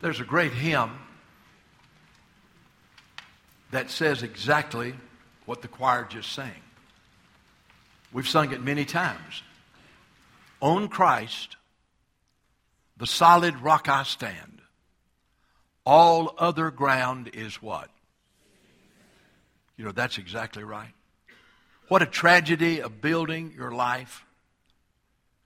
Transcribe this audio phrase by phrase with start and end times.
[0.00, 0.90] There's a great hymn
[3.70, 4.94] that says exactly
[5.44, 6.62] what the choir just sang.
[8.12, 9.42] We've sung it many times.
[10.60, 11.56] On Christ,
[12.96, 14.60] the solid rock I stand.
[15.86, 17.88] All other ground is what?
[19.76, 20.92] You know, that's exactly right.
[21.88, 24.24] What a tragedy of building your life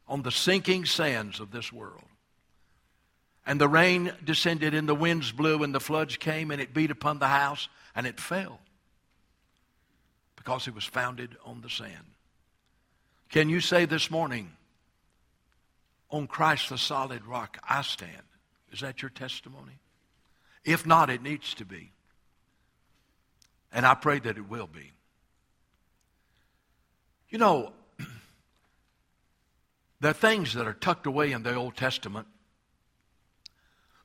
[0.08, 2.04] on the sinking sands of this world.
[3.46, 6.90] And the rain descended, and the winds blew, and the floods came, and it beat
[6.90, 8.60] upon the house, and it fell
[10.36, 12.14] because it was founded on the sand.
[13.30, 14.52] Can you say this morning,
[16.10, 18.22] on Christ the solid rock I stand?
[18.72, 19.78] Is that your testimony?
[20.64, 21.90] If not, it needs to be.
[23.72, 24.92] And I pray that it will be.
[27.28, 27.72] You know,
[30.00, 32.26] there are things that are tucked away in the Old Testament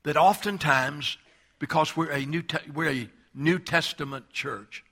[0.09, 1.20] that oftentimes,
[1.59, 4.84] because we're a New, Te- we're a New Testament church,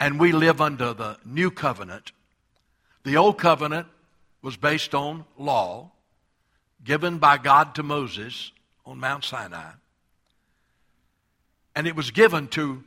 [0.00, 2.10] and we live under the New Covenant,
[3.04, 3.86] the Old Covenant
[4.42, 5.92] was based on law
[6.82, 8.50] given by God to Moses
[8.84, 9.70] on Mount Sinai.
[11.76, 12.82] And it was given to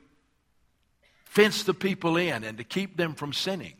[1.24, 3.76] fence the people in and to keep them from sinning.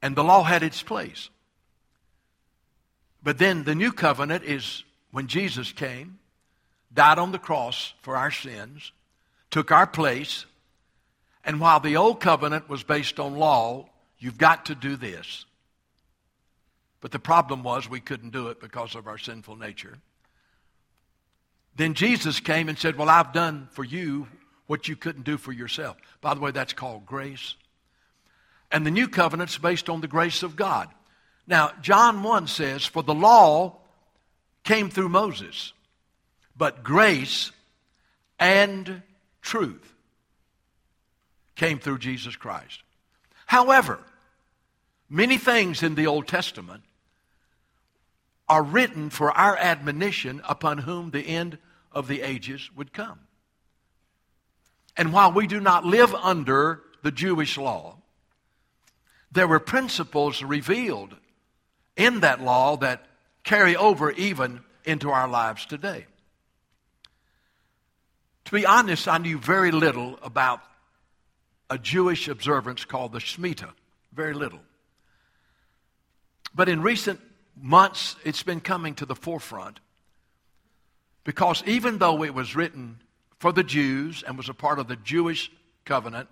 [0.00, 1.30] And the law had its place.
[3.28, 6.18] But then the new covenant is when Jesus came,
[6.94, 8.90] died on the cross for our sins,
[9.50, 10.46] took our place,
[11.44, 13.84] and while the old covenant was based on law,
[14.18, 15.44] you've got to do this.
[17.02, 19.98] But the problem was we couldn't do it because of our sinful nature.
[21.76, 24.26] Then Jesus came and said, Well, I've done for you
[24.68, 25.98] what you couldn't do for yourself.
[26.22, 27.56] By the way, that's called grace.
[28.72, 30.88] And the new covenant's based on the grace of God.
[31.48, 33.78] Now, John 1 says, For the law
[34.64, 35.72] came through Moses,
[36.54, 37.50] but grace
[38.38, 39.02] and
[39.40, 39.94] truth
[41.56, 42.82] came through Jesus Christ.
[43.46, 43.98] However,
[45.08, 46.82] many things in the Old Testament
[48.46, 51.56] are written for our admonition upon whom the end
[51.90, 53.20] of the ages would come.
[54.98, 57.96] And while we do not live under the Jewish law,
[59.32, 61.16] there were principles revealed
[61.98, 63.04] in that law that
[63.44, 66.06] carry over even into our lives today.
[68.46, 70.62] To be honest, I knew very little about
[71.68, 73.72] a Jewish observance called the Shemitah.
[74.14, 74.60] Very little.
[76.54, 77.20] But in recent
[77.60, 79.80] months, it's been coming to the forefront
[81.24, 83.02] because even though it was written
[83.38, 85.52] for the Jews and was a part of the Jewish
[85.84, 86.28] covenant,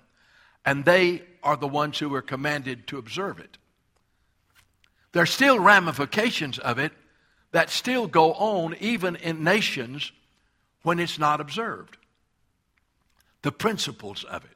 [0.64, 3.58] and they are the ones who were commanded to observe it,
[5.16, 6.92] there are still ramifications of it
[7.52, 10.12] that still go on even in nations
[10.82, 11.96] when it's not observed.
[13.40, 14.50] The principles of it.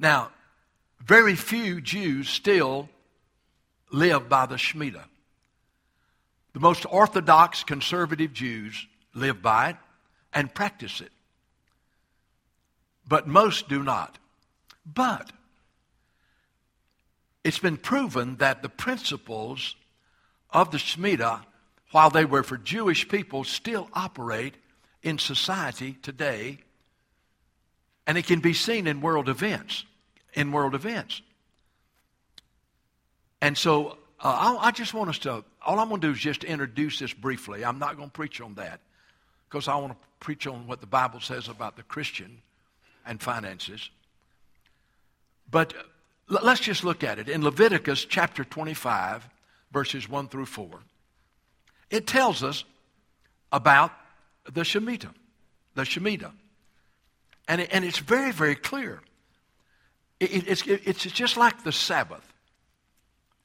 [0.00, 0.32] Now,
[1.00, 2.88] very few Jews still
[3.92, 5.04] live by the Shemitah.
[6.52, 9.76] The most orthodox conservative Jews live by it
[10.34, 11.12] and practice it.
[13.06, 14.18] But most do not.
[14.84, 15.30] But
[17.44, 19.74] it's been proven that the principles
[20.50, 21.42] of the Shemitah,
[21.92, 24.54] while they were for Jewish people, still operate
[25.02, 26.58] in society today.
[28.06, 29.84] And it can be seen in world events.
[30.34, 31.22] In world events.
[33.40, 36.18] And so uh, I, I, just want us to, all I'm going to do is
[36.18, 37.64] just introduce this briefly.
[37.64, 38.80] I'm not going to preach on that
[39.48, 42.42] because I want to preach on what the Bible says about the Christian
[43.06, 43.90] and finances.
[45.50, 45.72] But
[46.28, 47.28] Let's just look at it.
[47.28, 49.26] In Leviticus chapter 25,
[49.72, 50.68] verses 1 through 4,
[51.90, 52.64] it tells us
[53.50, 53.92] about
[54.44, 55.14] the Shemitah.
[55.74, 56.32] The Shemitah.
[57.48, 59.00] And, it, and it's very, very clear.
[60.20, 62.26] It, it's, it's just like the Sabbath.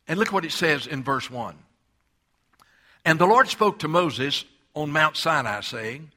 [0.07, 1.55] And look what it says in verse 1.
[3.05, 4.43] And the Lord spoke to Moses
[4.73, 6.11] on Mount Sinai, saying,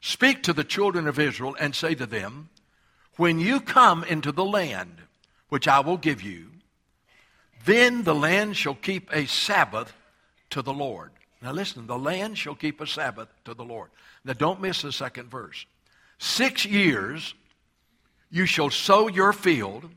[0.00, 2.48] Speak to the children of Israel and say to them,
[3.16, 5.02] When you come into the land
[5.50, 6.46] which I will give you,
[7.66, 9.92] then the land shall keep a Sabbath
[10.50, 11.10] to the Lord.
[11.42, 13.90] Now listen, the land shall keep a Sabbath to the Lord.
[14.24, 15.66] Now don't miss the second verse.
[16.18, 17.34] Six years
[18.30, 19.90] you shall sow your field,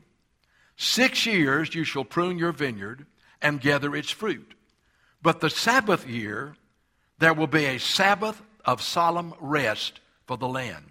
[0.76, 3.06] six years you shall prune your vineyard
[3.40, 4.54] and gather its fruit.
[5.22, 6.56] But the Sabbath year
[7.18, 10.86] there will be a Sabbath of solemn rest for the land,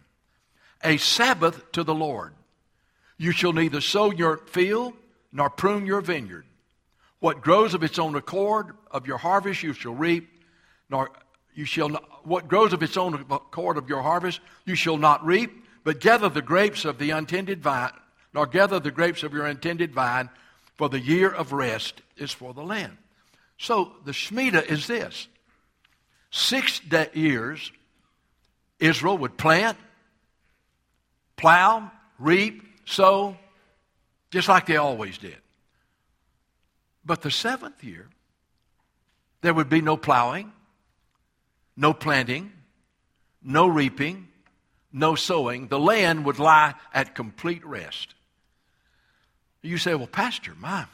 [0.83, 2.33] a Sabbath to the Lord.
[3.18, 4.94] You shall neither sow your field
[5.31, 6.45] nor prune your vineyard.
[7.19, 10.30] What grows of its own accord of your harvest you shall reap,
[10.89, 11.10] nor
[11.56, 15.25] you shall not, what grows of its own accord of your harvest, you shall not
[15.25, 17.92] reap, but gather the grapes of the untended vine,
[18.33, 20.30] nor gather the grapes of your intended vine,
[20.75, 22.98] for the year of rest is for the land.
[23.57, 25.27] So the Shemitah is this.
[26.31, 26.81] Six
[27.13, 27.71] years,
[28.80, 29.77] Israel would plant,
[31.38, 33.38] plow, reap, sow,
[34.31, 35.38] just like they always did.
[37.06, 38.07] But the seventh year,
[39.41, 40.51] there would be no plowing,
[41.75, 42.51] no planting,
[43.44, 44.27] no reaping,
[44.91, 45.68] no sowing.
[45.68, 48.15] The land would lie at complete rest.
[49.62, 50.85] You say, well, Pastor, my,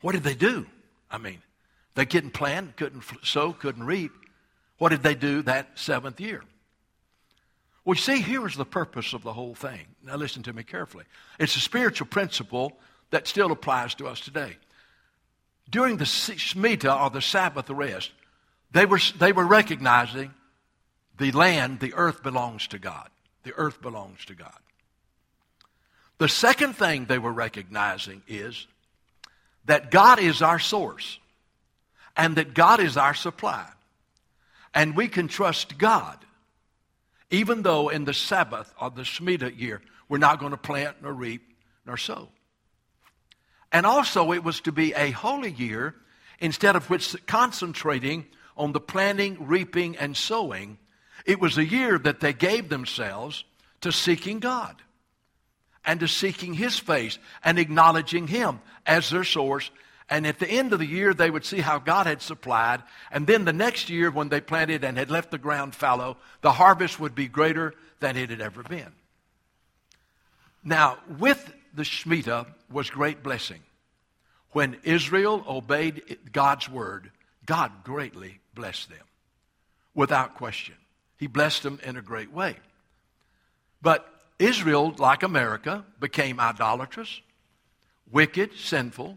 [0.00, 0.66] what did they do?
[1.10, 1.38] I mean,
[1.94, 4.12] they couldn't plant, couldn't sow, couldn't reap.
[4.78, 6.42] What did they do that seventh year?
[7.84, 9.86] Well, see, here is the purpose of the whole thing.
[10.04, 11.04] Now, listen to me carefully.
[11.38, 12.78] It's a spiritual principle
[13.10, 14.56] that still applies to us today.
[15.68, 18.12] During the Shemitah, or the Sabbath rest,
[18.70, 20.32] they were, they were recognizing
[21.18, 23.08] the land, the earth belongs to God.
[23.42, 24.58] The earth belongs to God.
[26.18, 28.66] The second thing they were recognizing is
[29.64, 31.18] that God is our source
[32.16, 33.66] and that God is our supply.
[34.74, 36.18] And we can trust God
[37.32, 41.12] even though in the Sabbath or the Shemitah year, we're not going to plant nor
[41.12, 41.42] reap
[41.84, 42.28] nor sow.
[43.72, 45.96] And also, it was to be a holy year
[46.38, 50.76] instead of which concentrating on the planting, reaping, and sowing.
[51.24, 53.44] It was a year that they gave themselves
[53.80, 54.76] to seeking God
[55.86, 59.70] and to seeking His face and acknowledging Him as their source
[60.12, 62.82] and at the end of the year, they would see how God had supplied.
[63.10, 66.52] And then the next year, when they planted and had left the ground fallow, the
[66.52, 68.92] harvest would be greater than it had ever been.
[70.62, 73.60] Now, with the Shemitah was great blessing.
[74.50, 77.10] When Israel obeyed God's word,
[77.46, 79.06] God greatly blessed them,
[79.94, 80.74] without question.
[81.16, 82.56] He blessed them in a great way.
[83.80, 84.06] But
[84.38, 87.22] Israel, like America, became idolatrous,
[88.10, 89.16] wicked, sinful,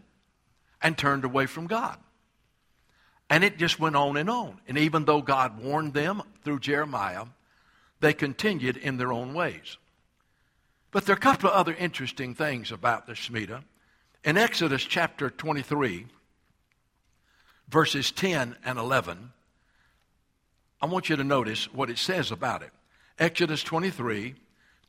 [0.82, 1.98] and turned away from God.
[3.28, 4.60] And it just went on and on.
[4.68, 7.24] And even though God warned them through Jeremiah,
[8.00, 9.78] they continued in their own ways.
[10.92, 13.64] But there are a couple of other interesting things about the Shemitah.
[14.24, 16.06] In Exodus chapter 23,
[17.68, 19.32] verses 10 and 11,
[20.80, 22.70] I want you to notice what it says about it.
[23.18, 24.34] Exodus 23,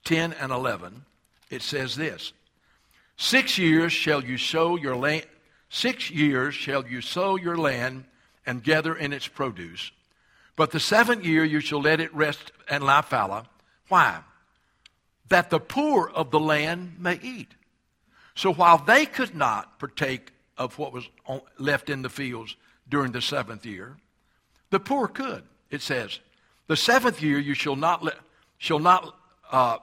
[0.04, 1.06] 10 and 11,
[1.50, 2.34] it says this
[3.16, 5.26] Six years shall you sow your land
[5.70, 8.06] Six years shall you sow your land
[8.46, 9.92] and gather in its produce.
[10.56, 13.46] But the seventh year you shall let it rest and lie fallow.
[13.90, 14.20] Why?
[15.30, 17.54] That the poor of the land may eat.
[18.36, 21.08] So while they could not partake of what was
[21.60, 22.56] left in the fields
[22.90, 23.98] during the seventh year,
[24.70, 25.44] the poor could.
[25.70, 26.20] It says,
[26.68, 28.18] the seventh year you shall not let,
[28.58, 29.16] shall not,
[29.52, 29.78] uh,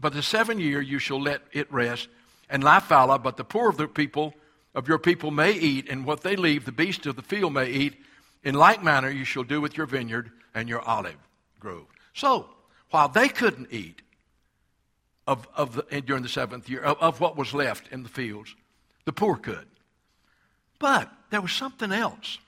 [0.00, 2.08] but the seventh year you shall let it rest
[2.48, 4.34] and lie fallow, but the poor of the people
[4.74, 7.70] of your people may eat, and what they leave, the beasts of the field may
[7.70, 7.94] eat.
[8.42, 11.16] In like manner, you shall do with your vineyard and your olive
[11.60, 11.86] grove.
[12.14, 12.48] So,
[12.90, 14.02] while they couldn't eat
[15.26, 18.54] of, of the, during the seventh year of, of what was left in the fields,
[19.04, 19.66] the poor could.
[20.78, 22.38] But there was something else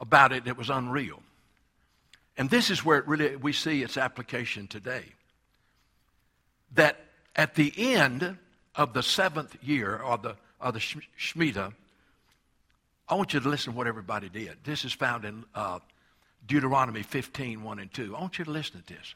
[0.00, 1.22] about it that was unreal.
[2.36, 5.04] And this is where it really we see its application today.
[6.74, 6.98] That
[7.36, 8.38] at the end
[8.74, 11.72] of the seventh year, or the of the Shemitah,
[13.08, 14.58] I want you to listen to what everybody did.
[14.64, 15.80] This is found in uh,
[16.46, 18.14] Deuteronomy 15, 1 and 2.
[18.16, 19.14] I want you to listen to this.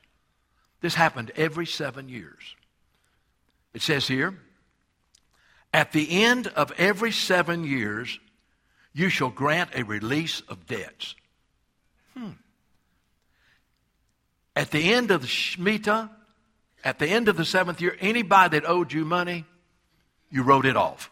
[0.80, 2.56] This happened every seven years.
[3.72, 4.38] It says here,
[5.72, 8.18] at the end of every seven years,
[8.92, 11.14] you shall grant a release of debts.
[12.16, 12.30] Hmm.
[14.54, 16.10] At the end of the Shemitah,
[16.84, 19.44] at the end of the seventh year, anybody that owed you money,
[20.30, 21.10] you wrote it off.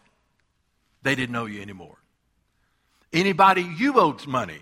[1.03, 1.97] They didn't know you anymore.
[3.11, 4.61] Anybody you owed money,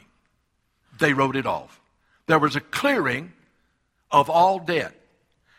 [1.00, 1.80] they wrote it off.
[2.28, 3.32] There was a clearing
[4.12, 4.94] of all debt.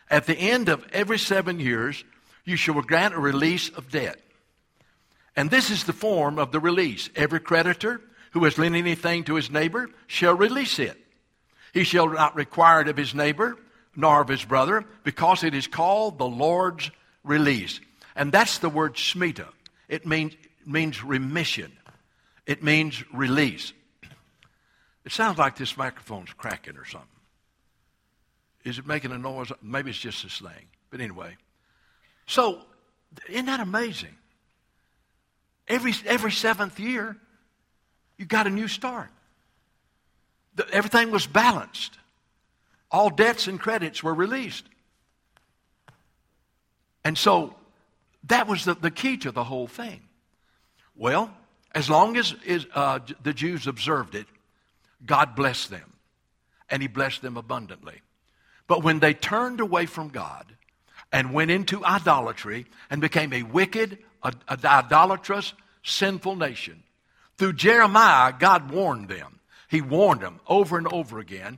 [0.09, 2.03] At the end of every seven years,
[2.45, 4.19] you shall grant a release of debt.
[5.35, 7.09] And this is the form of the release.
[7.15, 10.99] Every creditor who has lent anything to his neighbor shall release it.
[11.73, 13.57] He shall not require it of his neighbor
[13.95, 16.89] nor of his brother, because it is called the Lord's
[17.23, 17.79] release.
[18.15, 19.49] And that's the word Shemitah.
[19.87, 20.33] It means
[20.67, 21.71] means remission.
[22.45, 23.73] It means release.
[25.05, 27.09] It sounds like this microphone's cracking or something.
[28.63, 29.51] Is it making a noise?
[29.61, 30.67] Maybe it's just this thing.
[30.89, 31.35] But anyway.
[32.25, 32.61] So,
[33.29, 34.15] isn't that amazing?
[35.67, 37.17] Every, every seventh year,
[38.17, 39.09] you got a new start.
[40.55, 41.97] The, everything was balanced.
[42.91, 44.65] All debts and credits were released.
[47.03, 47.55] And so
[48.25, 50.01] that was the, the key to the whole thing.
[50.95, 51.33] Well,
[51.73, 54.27] as long as is, uh, the Jews observed it,
[55.05, 55.93] God blessed them,
[56.69, 58.01] and He blessed them abundantly.
[58.67, 60.45] But when they turned away from God
[61.11, 66.83] and went into idolatry and became a wicked, a, a idolatrous, sinful nation,
[67.37, 69.39] through Jeremiah, God warned them.
[69.67, 71.57] He warned them over and over again,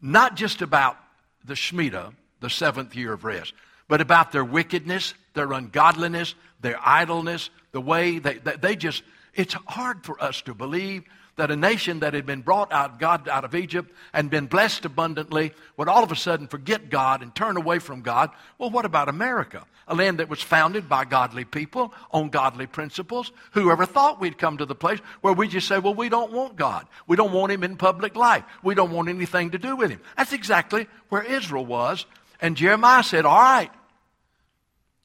[0.00, 0.98] not just about
[1.44, 3.54] the Shemitah, the seventh year of rest,
[3.88, 9.02] but about their wickedness, their ungodliness, their idleness, the way they, they, they just,
[9.34, 11.04] it's hard for us to believe
[11.36, 14.84] that a nation that had been brought out God out of Egypt and been blessed
[14.84, 18.30] abundantly would all of a sudden forget God and turn away from God.
[18.58, 19.64] Well, what about America?
[19.88, 23.32] A land that was founded by godly people on godly principles.
[23.50, 26.56] Whoever thought we'd come to the place where we just say, well, we don't want
[26.56, 26.86] God.
[27.06, 28.44] We don't want him in public life.
[28.62, 30.00] We don't want anything to do with him.
[30.16, 32.06] That's exactly where Israel was.
[32.40, 33.70] And Jeremiah said, all right,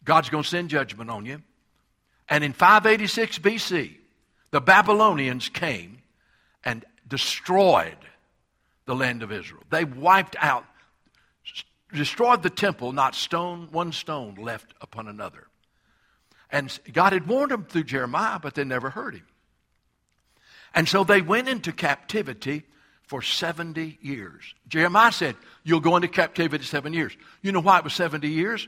[0.09, 1.43] God's going to send judgment on you.
[2.27, 3.91] And in 586 BC,
[4.49, 5.99] the Babylonians came
[6.65, 7.95] and destroyed
[8.87, 9.61] the land of Israel.
[9.69, 10.65] They wiped out,
[11.93, 15.45] destroyed the temple, not stone, one stone left upon another.
[16.49, 19.27] And God had warned them through Jeremiah, but they never heard him.
[20.73, 22.63] And so they went into captivity
[23.03, 24.55] for 70 years.
[24.67, 27.15] Jeremiah said, You'll go into captivity seven years.
[27.43, 28.67] You know why it was 70 years?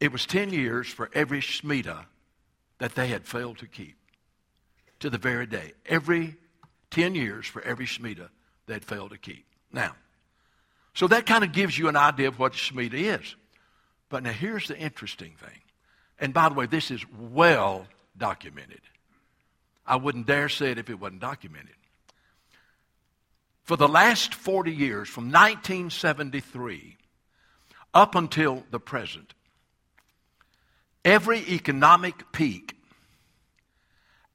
[0.00, 2.06] It was 10 years for every Shemitah
[2.78, 3.96] that they had failed to keep
[5.00, 5.72] to the very day.
[5.86, 6.36] Every
[6.90, 8.30] 10 years for every Shemitah
[8.66, 9.44] they'd failed to keep.
[9.72, 9.94] Now,
[10.94, 13.36] so that kind of gives you an idea of what Shemitah is.
[14.08, 15.60] But now here's the interesting thing.
[16.18, 18.80] And by the way, this is well documented.
[19.86, 21.74] I wouldn't dare say it if it wasn't documented.
[23.64, 26.96] For the last 40 years, from 1973
[27.94, 29.34] up until the present,
[31.04, 32.76] every economic peak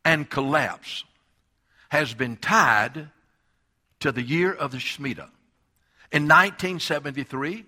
[0.04, 1.04] and collapse
[1.90, 3.10] has been tied
[4.00, 5.30] to the year of the Shemitah.
[6.12, 7.66] In 1973,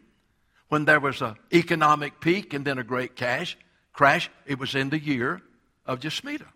[0.69, 3.57] when there was an economic peak and then a great cash,
[3.93, 5.41] crash, it was in the year
[5.85, 6.47] of the Shemitah.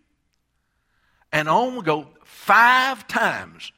[1.31, 3.71] And on we go five times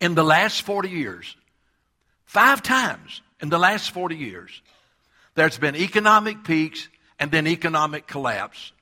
[0.00, 1.36] in the last 40 years.
[2.24, 4.62] Five times in the last 40 years,
[5.34, 6.88] there's been economic peaks
[7.18, 8.72] and then economic collapse.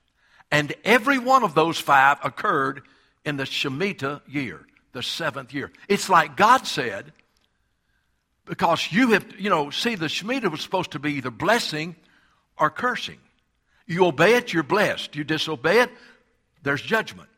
[0.50, 2.82] And every one of those five occurred
[3.24, 5.72] in the Shemitah year, the seventh year.
[5.88, 7.12] It's like God said,
[8.44, 11.96] because you have, you know, see, the Shemitah was supposed to be either blessing
[12.58, 13.18] or cursing.
[13.86, 15.16] You obey it, you're blessed.
[15.16, 15.90] You disobey it,
[16.62, 17.28] there's judgment.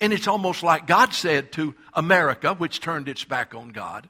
[0.00, 4.08] And it's almost like God said to America, which turned its back on God,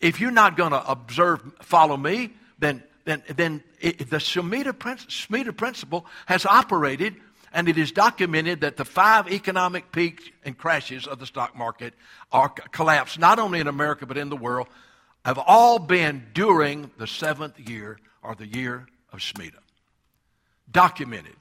[0.00, 5.56] if you're not going to observe, follow me, then, then, then it, the Shemitah, Shemitah
[5.56, 7.16] principle has operated
[7.52, 11.94] and it is documented that the five economic peaks and crashes of the stock market
[12.30, 14.68] are collapsed not only in America but in the world
[15.24, 19.60] have all been during the seventh year or the year of Shemitah.
[20.70, 21.34] Documented.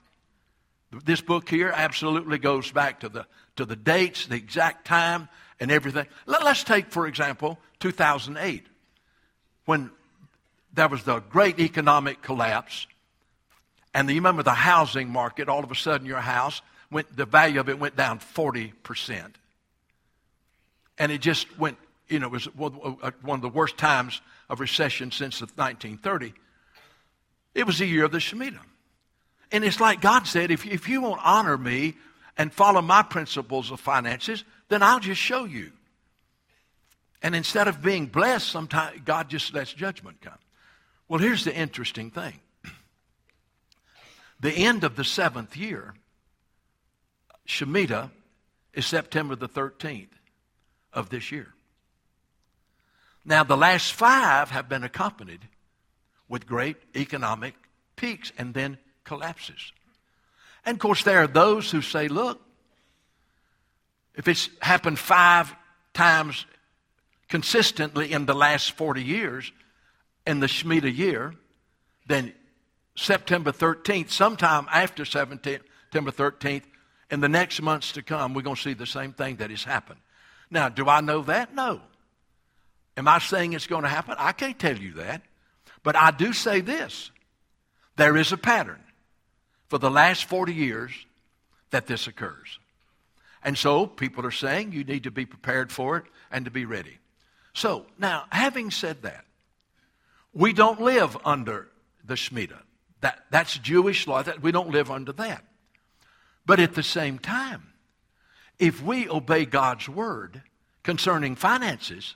[1.06, 3.26] This book here absolutely goes back to the,
[3.58, 6.08] to the dates, the exact time, and everything.
[6.26, 8.66] Let, us take, for example, 2008,
[9.66, 9.92] when
[10.80, 12.88] there was the great economic collapse
[13.94, 17.60] and you remember the housing market, all of a sudden your house, went, the value
[17.60, 19.34] of it went down 40%.
[20.98, 24.60] And it just went, you know, it was uh, one of the worst times of
[24.60, 26.34] recession since 1930.
[27.56, 28.60] It was the year of the Shemitah.
[29.52, 31.96] And it's like God said, if, if you won't honor me
[32.38, 35.72] and follow my principles of finances, then I'll just show you.
[37.24, 40.38] And instead of being blessed, sometimes God just lets judgment come.
[41.10, 42.40] Well, here's the interesting thing
[44.40, 45.96] the end of the seventh year,
[47.48, 48.12] Shemitah,
[48.74, 50.08] is September the 13th
[50.94, 51.54] of this year.
[53.26, 55.42] Now, the last five have been accompanied
[56.30, 57.56] with great economic
[57.96, 59.74] peaks and then collapses.
[60.66, 62.40] And of course, there are those who say, look,
[64.16, 65.54] if it's happened five
[65.94, 66.46] times
[67.28, 69.52] consistently in the last 40 years
[70.26, 71.34] in the Shemitah year,
[72.08, 72.34] then
[72.96, 76.64] September 13th, sometime after September 13th,
[77.12, 79.64] in the next months to come, we're going to see the same thing that has
[79.64, 80.00] happened.
[80.52, 81.56] Now, do I know that?
[81.56, 81.82] No.
[82.98, 84.16] Am I saying it's going to happen?
[84.18, 85.22] I can't tell you that.
[85.84, 87.12] But I do say this
[87.96, 88.82] there is a pattern
[89.68, 90.92] for the last 40 years
[91.72, 92.60] that this occurs.
[93.44, 96.66] And so people are saying you need to be prepared for it and to be
[96.66, 96.98] ready.
[97.54, 99.26] So now, having said that,
[100.34, 101.68] we don't live under
[102.04, 102.62] the Shemitah.
[103.02, 104.22] That, that's Jewish law.
[104.22, 105.44] That, we don't live under that.
[106.46, 107.74] But at the same time,
[108.58, 110.42] if we obey God's word
[110.84, 112.16] concerning finances,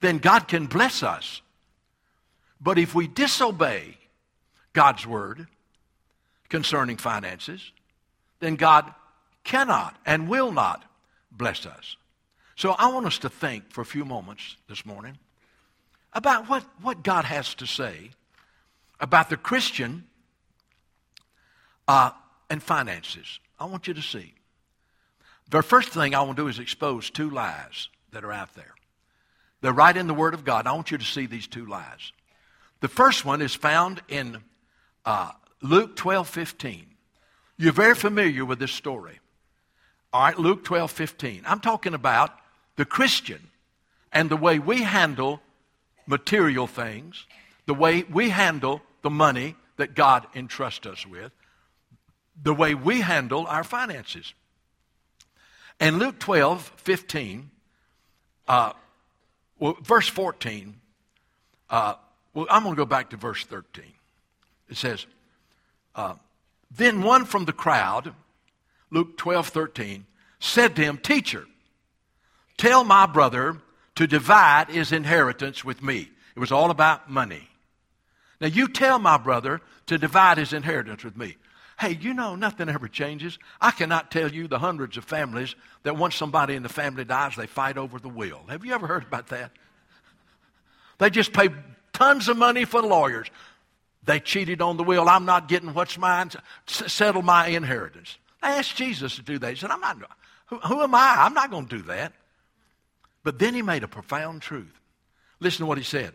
[0.00, 1.42] then God can bless us.
[2.60, 3.96] But if we disobey
[4.72, 5.46] God's word
[6.48, 7.72] concerning finances,
[8.40, 8.92] then God
[9.44, 10.84] cannot and will not
[11.30, 11.96] bless us.
[12.56, 15.18] So I want us to think for a few moments this morning
[16.18, 18.10] about what, what God has to say
[18.98, 20.04] about the Christian
[21.86, 22.10] uh,
[22.50, 23.38] and finances.
[23.60, 24.34] I want you to see.
[25.48, 28.74] The first thing I want to do is expose two lies that are out there.
[29.60, 30.66] They're right in the Word of God.
[30.66, 32.12] I want you to see these two lies.
[32.80, 34.38] The first one is found in
[35.04, 35.30] uh,
[35.62, 36.84] Luke 12 15.
[37.58, 39.20] You're very familiar with this story.
[40.12, 41.42] All right, Luke 12 15.
[41.46, 42.32] I'm talking about
[42.74, 43.50] the Christian
[44.12, 45.40] and the way we handle
[46.08, 47.26] material things,
[47.66, 51.30] the way we handle the money that God entrusts us with,
[52.42, 54.32] the way we handle our finances.
[55.78, 57.50] And Luke 12, 15,
[58.48, 58.72] uh,
[59.58, 60.74] well, verse 14,
[61.70, 61.94] uh,
[62.34, 63.84] well, I'm going to go back to verse 13.
[64.70, 65.06] It says,
[65.94, 66.14] uh,
[66.70, 68.14] Then one from the crowd,
[68.90, 70.06] Luke 12, 13,
[70.40, 71.46] said to him, Teacher,
[72.56, 73.58] tell my brother
[73.98, 76.08] to divide his inheritance with me.
[76.36, 77.48] It was all about money.
[78.40, 81.36] Now, you tell my brother to divide his inheritance with me.
[81.80, 83.40] Hey, you know, nothing ever changes.
[83.60, 87.34] I cannot tell you the hundreds of families that once somebody in the family dies,
[87.34, 88.42] they fight over the will.
[88.48, 89.50] Have you ever heard about that?
[90.98, 91.48] They just pay
[91.92, 93.26] tons of money for lawyers.
[94.04, 95.08] They cheated on the will.
[95.08, 96.30] I'm not getting what's mine.
[96.66, 98.16] Settle my inheritance.
[98.44, 99.50] I asked Jesus to do that.
[99.50, 99.98] He said, I'm not,
[100.46, 101.16] who, who am I?
[101.18, 102.12] I'm not going to do that.
[103.28, 104.80] But then he made a profound truth.
[105.38, 106.14] Listen to what he said.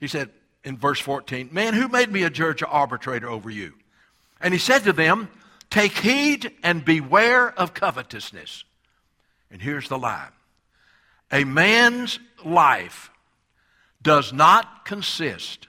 [0.00, 0.30] He said
[0.64, 3.74] in verse 14, Man, who made me a judge or arbitrator over you?
[4.40, 5.28] And he said to them,
[5.68, 8.64] Take heed and beware of covetousness.
[9.50, 10.28] And here's the lie
[11.30, 13.10] a man's life
[14.00, 15.68] does not consist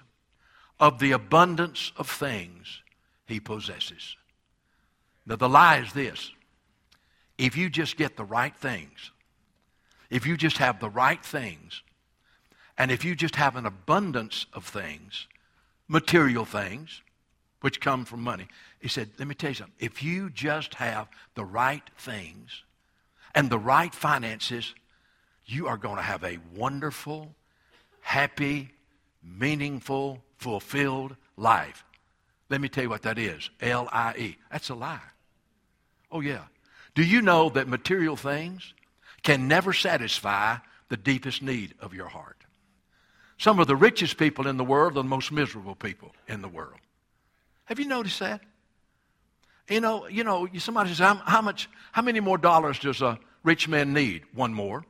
[0.79, 2.81] of the abundance of things
[3.25, 4.15] he possesses.
[5.25, 6.31] Now, the lie is this
[7.37, 9.11] if you just get the right things,
[10.09, 11.83] if you just have the right things,
[12.77, 15.27] and if you just have an abundance of things,
[15.87, 17.01] material things,
[17.61, 18.47] which come from money,
[18.79, 19.75] he said, let me tell you something.
[19.79, 22.63] If you just have the right things
[23.33, 24.75] and the right finances,
[25.45, 27.33] you are going to have a wonderful,
[28.01, 28.69] happy,
[29.23, 31.83] meaningful, fulfilled life.
[32.49, 34.37] Let me tell you what that is L I E.
[34.51, 34.99] That's a lie.
[36.11, 36.43] Oh, yeah.
[36.95, 38.73] Do you know that material things
[39.27, 40.55] can never satisfy
[40.87, 42.45] the deepest need of your heart?
[43.37, 46.47] Some of the richest people in the world are the most miserable people in the
[46.47, 46.79] world.
[47.65, 48.39] Have you noticed that?
[49.69, 53.19] You know, you know, somebody says, how, how much, how many more dollars does a
[53.43, 54.23] rich man need?
[54.33, 54.85] One more.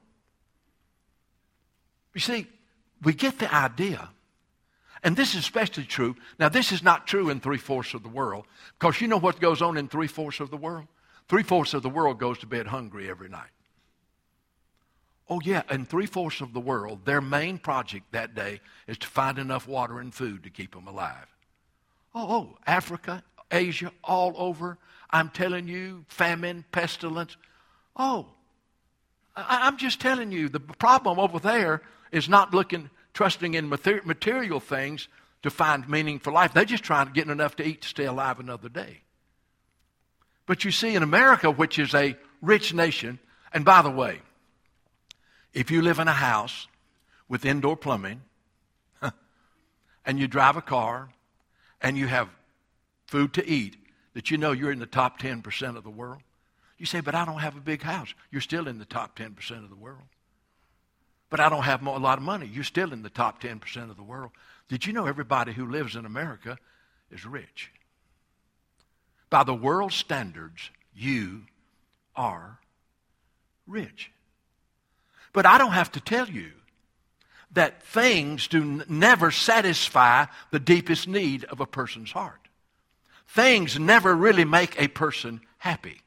[2.14, 2.46] You see,
[3.02, 4.08] we get the idea.
[5.02, 6.16] And this is especially true.
[6.38, 8.46] Now, this is not true in three fourths of the world,
[8.78, 10.86] because you know what goes on in three fourths of the world?
[11.28, 13.50] Three fourths of the world goes to bed hungry every night.
[15.30, 19.08] Oh, yeah, in three fourths of the world, their main project that day is to
[19.08, 21.28] find enough water and food to keep them alive.
[22.16, 24.78] Oh, oh, Africa, Asia, all over.
[25.10, 27.36] I'm telling you, famine, pestilence.
[27.96, 28.28] Oh,
[29.36, 34.60] I, am just telling you, the problem over there is not looking, trusting in material
[34.60, 35.08] things
[35.44, 36.54] to find meaning for life.
[36.54, 39.02] They're just trying to get enough to eat to stay alive another day.
[40.46, 43.20] But you see, in America, which is a rich nation,
[43.54, 44.22] and by the way,
[45.54, 46.68] if you live in a house
[47.28, 48.22] with indoor plumbing,
[50.06, 51.10] and you drive a car,
[51.82, 52.30] and you have
[53.06, 53.78] food to eat,
[54.14, 56.22] that you know you're in the top 10% of the world.
[56.78, 58.14] You say, but I don't have a big house.
[58.32, 60.08] You're still in the top 10% of the world.
[61.30, 62.48] But I don't have a lot of money.
[62.48, 64.32] You're still in the top 10% of the world.
[64.70, 66.58] Did you know everybody who lives in America
[67.12, 67.72] is rich?
[69.30, 71.44] By the world standards, you
[72.16, 72.60] are
[73.66, 74.12] rich.
[75.38, 76.50] But I don't have to tell you
[77.52, 82.48] that things do n- never satisfy the deepest need of a person's heart.
[83.28, 86.02] Things never really make a person happy.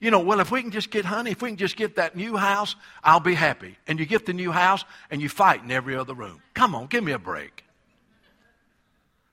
[0.00, 2.16] You know, well, if we can just get honey, if we can just get that
[2.16, 2.74] new house,
[3.04, 3.78] I'll be happy.
[3.86, 6.42] And you get the new house and you fight in every other room.
[6.52, 7.62] Come on, give me a break.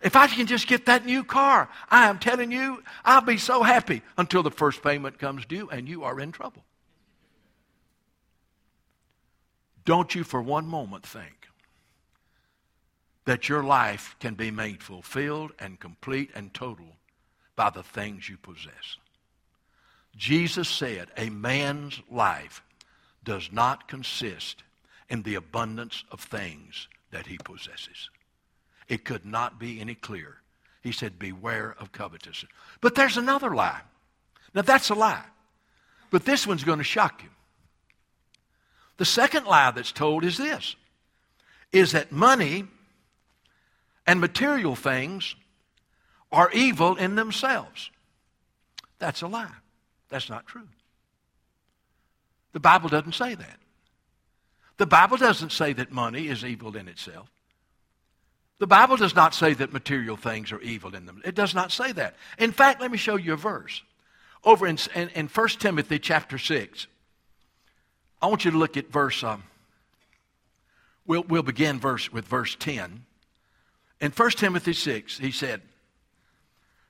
[0.03, 3.63] If I can just get that new car, I am telling you, I'll be so
[3.63, 6.63] happy until the first payment comes due and you are in trouble.
[9.85, 11.47] Don't you for one moment think
[13.25, 16.95] that your life can be made fulfilled and complete and total
[17.55, 18.97] by the things you possess.
[20.15, 22.63] Jesus said, A man's life
[23.23, 24.63] does not consist
[25.09, 28.09] in the abundance of things that he possesses.
[28.87, 30.37] It could not be any clearer.
[30.81, 32.51] He said, Beware of covetousness.
[32.81, 33.81] But there's another lie.
[34.53, 35.25] Now, that's a lie.
[36.09, 37.29] But this one's going to shock you.
[38.99, 40.75] The second lie that's told is this
[41.71, 42.65] is that money
[44.05, 45.35] and material things
[46.33, 47.91] are evil in themselves.
[48.97, 49.55] That's a lie.
[50.09, 50.67] That's not true.
[52.51, 53.57] The Bible doesn't say that.
[54.75, 57.31] The Bible doesn't say that money is evil in itself.
[58.57, 61.21] The Bible does not say that material things are evil in them.
[61.23, 62.15] It does not say that.
[62.37, 63.81] In fact, let me show you a verse.
[64.43, 66.87] Over in, in, in 1 Timothy chapter 6,
[68.21, 69.43] I want you to look at verse, um,
[71.05, 73.05] we'll, we'll begin verse with verse 10.
[74.01, 75.61] In 1 Timothy 6, he said,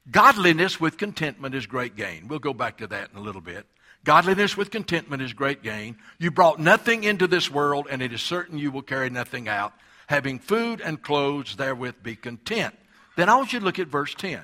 [0.10, 2.28] Godliness with contentment is great gain.
[2.28, 3.68] We'll go back to that in a little bit.
[4.04, 5.98] Godliness with contentment is great gain.
[6.18, 9.74] You brought nothing into this world, and it is certain you will carry nothing out
[10.10, 12.76] having food and clothes therewith be content.
[13.16, 14.42] Then I want you to look at verse 10.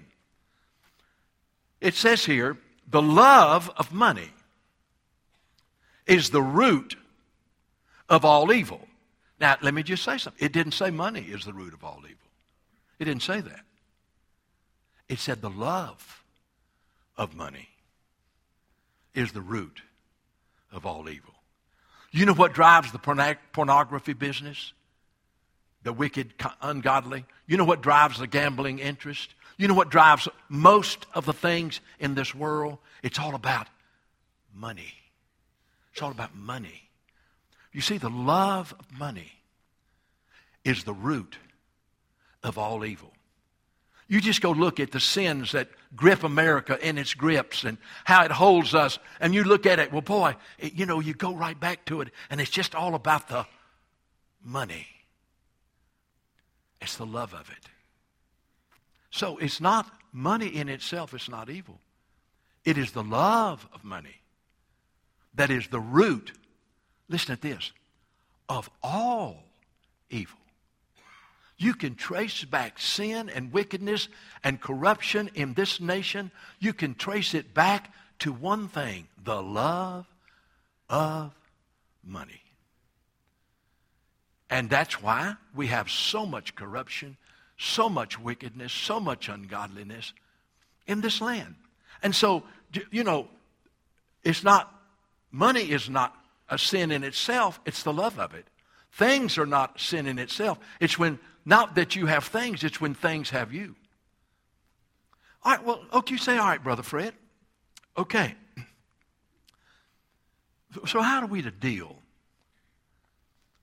[1.82, 4.30] It says here, the love of money
[6.07, 6.95] is the root
[8.09, 8.87] of all evil.
[9.39, 10.43] Now, let me just say something.
[10.43, 12.29] It didn't say money is the root of all evil.
[12.99, 13.61] It didn't say that.
[15.09, 16.23] It said the love
[17.17, 17.69] of money
[19.13, 19.81] is the root
[20.71, 21.33] of all evil.
[22.11, 24.73] You know what drives the pornography business?
[25.85, 27.25] the wicked, ungodly.
[27.47, 29.33] You know what drives the gambling interest?
[29.55, 32.79] You know what drives most of the things in this world?
[33.03, 33.67] It's all about
[34.53, 34.93] money.
[35.95, 36.89] It's all about money.
[37.71, 39.31] You see, the love of money
[40.65, 41.38] is the root
[42.43, 43.13] of all evil.
[44.10, 48.25] You just go look at the sins that grip America in its grips and how
[48.25, 51.34] it holds us, and you look at it, well, boy, it, you know, you go
[51.34, 53.45] right back to it, and it's just all about the
[54.43, 54.88] money.
[56.81, 57.69] It's the love of it.
[59.12, 61.79] So it's not money in itself, it's not evil.
[62.65, 64.24] It is the love of money
[65.36, 66.32] that is the root,
[67.10, 67.71] listen to this,
[68.48, 69.43] of all
[70.10, 70.38] evil.
[71.58, 74.10] You can trace back sin and wickedness
[74.43, 76.32] and corruption in this nation.
[76.60, 80.06] You can trace it back to one thing the love
[80.89, 81.34] of
[82.04, 82.41] money.
[84.50, 87.17] And that's why we have so much corruption,
[87.58, 90.13] so much wickedness, so much ungodliness
[90.88, 91.56] in this land.
[92.04, 92.43] And so,
[92.91, 93.28] you know,
[94.24, 94.74] it's not,
[95.31, 96.15] money is not
[96.49, 98.45] a sin in itself, it's the love of it.
[98.91, 100.59] Things are not sin in itself.
[100.79, 103.75] It's when, not that you have things, it's when things have you.
[105.43, 107.13] All right, well, okay, you say, all right, Brother Fred.
[107.97, 108.35] Okay.
[110.88, 111.95] So, how do we to deal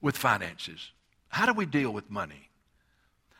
[0.00, 0.92] with finances?
[1.28, 2.48] How do we deal with money?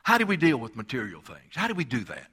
[0.03, 1.55] How do we deal with material things?
[1.55, 2.27] How do we do that?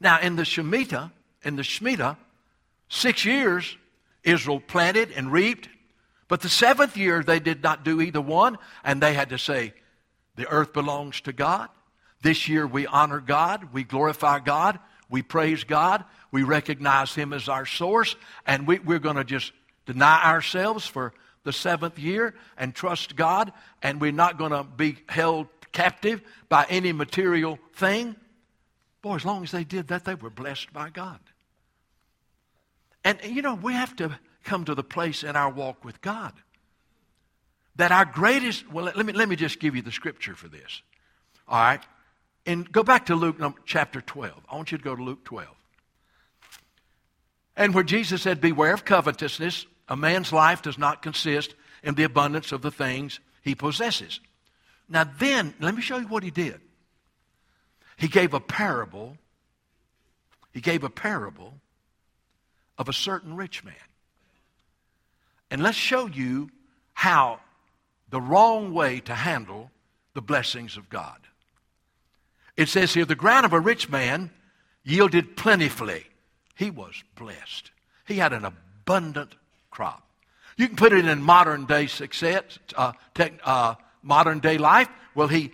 [0.00, 1.10] Now, in the Shemitah,
[1.44, 2.16] in the Shemitah,
[2.88, 3.76] six years
[4.24, 5.68] Israel planted and reaped,
[6.28, 9.74] but the seventh year they did not do either one, and they had to say,
[10.36, 11.68] the earth belongs to God.
[12.22, 14.78] This year we honor God, we glorify God,
[15.10, 19.52] we praise God, we recognize Him as our source, and we, we're going to just
[19.84, 21.12] deny ourselves for
[21.44, 26.64] the seventh year and trust God, and we're not going to be held captive by
[26.68, 28.16] any material thing.
[29.02, 31.18] Boy, as long as they did that, they were blessed by God.
[33.04, 36.32] And, you know, we have to come to the place in our walk with God
[37.76, 40.82] that our greatest, well, let me, let me just give you the scripture for this.
[41.48, 41.80] All right?
[42.44, 44.34] And go back to Luke chapter 12.
[44.50, 45.48] I want you to go to Luke 12.
[47.56, 52.04] And where Jesus said, Beware of covetousness, a man's life does not consist in the
[52.04, 54.20] abundance of the things he possesses.
[54.88, 56.60] Now, then, let me show you what he did.
[57.96, 59.16] He gave a parable.
[60.52, 61.54] He gave a parable
[62.78, 63.74] of a certain rich man.
[65.50, 66.50] And let's show you
[66.94, 67.40] how
[68.10, 69.70] the wrong way to handle
[70.14, 71.18] the blessings of God.
[72.56, 74.30] It says here the ground of a rich man
[74.84, 76.06] yielded plentifully.
[76.54, 77.70] He was blessed.
[78.06, 79.34] He had an abundant
[79.70, 80.06] crop.
[80.56, 84.88] You can put it in modern day success, uh, tech, uh, modern day life.
[85.14, 85.52] Well, he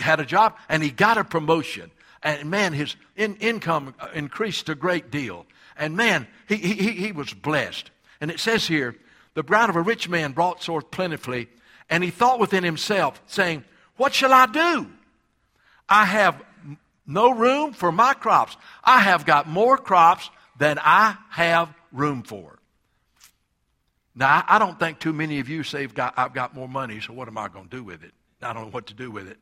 [0.00, 1.90] had a job and he got a promotion
[2.22, 5.46] And man, his in, income increased a great deal.
[5.80, 7.90] And man, he, he, he was blessed.
[8.20, 8.94] And it says here,
[9.34, 11.48] the ground of a rich man brought forth plentifully,
[11.88, 13.64] and he thought within himself, saying,
[13.96, 14.90] What shall I do?
[15.88, 16.40] I have
[17.06, 18.56] no room for my crops.
[18.84, 22.58] I have got more crops than I have room for.
[24.14, 27.00] Now, I don't think too many of you say, I've got, I've got more money,
[27.00, 28.12] so what am I going to do with it?
[28.42, 29.38] I don't know what to do with it.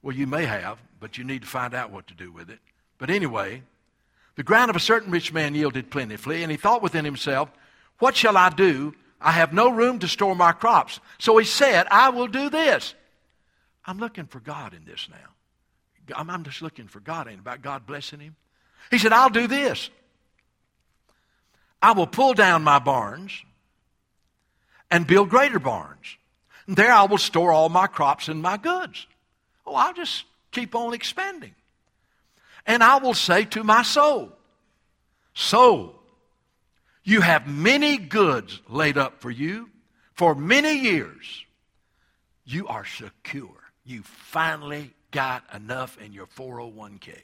[0.00, 2.60] Well, you may have, but you need to find out what to do with it.
[2.96, 3.62] But anyway,
[4.36, 7.50] the ground of a certain rich man yielded plentifully, and he thought within himself,
[7.98, 8.94] What shall I do?
[9.20, 11.00] I have no room to store my crops.
[11.18, 12.94] So he said, I will do this.
[13.84, 16.14] I'm looking for God in this now.
[16.14, 17.26] I'm, just looking for God.
[17.26, 18.36] Ain't about God blessing him.
[18.90, 19.90] He said, I'll do this.
[21.82, 23.32] I will pull down my barns
[24.90, 26.16] and build greater barns.
[26.66, 29.06] And there I will store all my crops and my goods.
[29.66, 31.54] Oh, I'll just keep on expanding.
[32.66, 34.32] And I will say to my soul,
[35.34, 35.94] Soul,
[37.04, 39.68] you have many goods laid up for you
[40.14, 41.44] for many years.
[42.44, 43.62] You are secure.
[43.84, 47.16] You finally got enough in your 401k.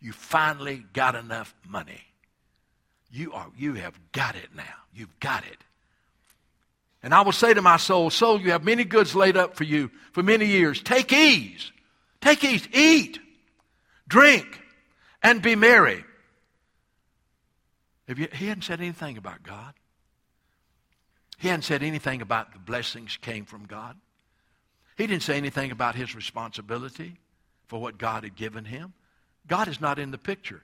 [0.00, 2.02] You finally got enough money.
[3.10, 4.64] You are you have got it now.
[4.92, 5.58] You've got it.
[7.02, 9.64] And I will say to my soul, Soul, you have many goods laid up for
[9.64, 10.82] you for many years.
[10.82, 11.70] Take ease.
[12.20, 12.68] Take ease.
[12.72, 13.20] Eat,
[14.08, 14.60] drink,
[15.26, 16.04] and be merry.
[18.06, 19.74] You, he hadn't said anything about God.
[21.38, 23.96] He hadn't said anything about the blessings came from God.
[24.96, 27.16] He didn't say anything about his responsibility
[27.66, 28.94] for what God had given him.
[29.48, 30.62] God is not in the picture.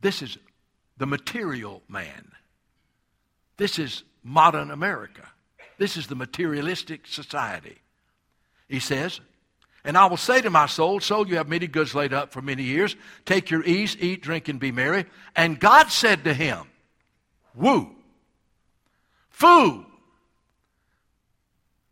[0.00, 0.38] This is
[0.96, 2.30] the material man.
[3.56, 5.28] This is modern America.
[5.78, 7.78] This is the materialistic society.
[8.68, 9.20] He says,
[9.86, 12.42] And I will say to my soul, Soul, you have many goods laid up for
[12.42, 12.96] many years.
[13.24, 15.06] Take your ease, eat, drink, and be merry.
[15.36, 16.66] And God said to him,
[17.54, 17.94] Woo!
[19.30, 19.86] Food!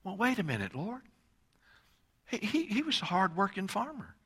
[0.03, 1.03] Well, wait a minute, Lord.
[2.27, 4.17] He, he, he was a hard-working farmer.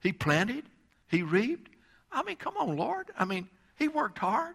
[0.00, 0.64] He planted,
[1.08, 1.70] he reaped.
[2.12, 3.10] I mean, come on, Lord.
[3.18, 4.54] I mean, he worked hard.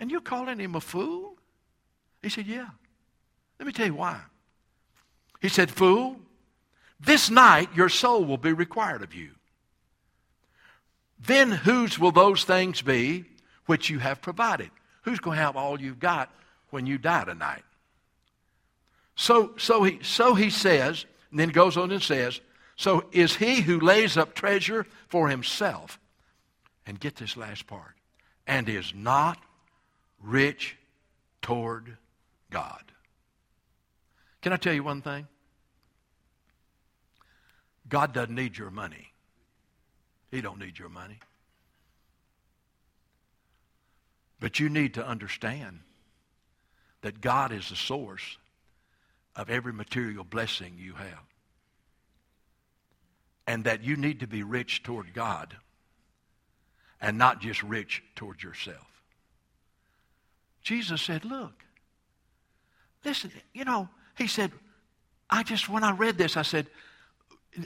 [0.00, 1.36] And you're calling him a fool?
[2.20, 2.68] He said, Yeah.
[3.60, 4.20] Let me tell you why.
[5.40, 6.16] He said, Fool,
[7.00, 9.30] this night your soul will be required of you.
[11.18, 13.24] Then whose will those things be
[13.66, 14.70] which you have provided?
[15.02, 16.30] Who's going to have all you've got
[16.70, 17.64] when you die tonight?
[19.16, 22.40] So, so, he, so he says, and then goes on and says,
[22.76, 25.98] So is he who lays up treasure for himself,
[26.86, 27.94] and get this last part,
[28.46, 29.38] and is not
[30.22, 30.76] rich
[31.42, 31.96] toward
[32.50, 32.82] God.
[34.42, 35.26] Can I tell you one thing?
[37.90, 39.12] God doesn't need your money.
[40.30, 41.18] He don't need your money.
[44.38, 45.80] But you need to understand
[47.02, 48.38] that God is the source
[49.36, 51.24] of every material blessing you have.
[53.46, 55.56] And that you need to be rich toward God
[57.00, 58.86] and not just rich toward yourself.
[60.62, 61.64] Jesus said, Look,
[63.04, 64.52] listen, you know, he said,
[65.28, 66.66] I just, when I read this, I said,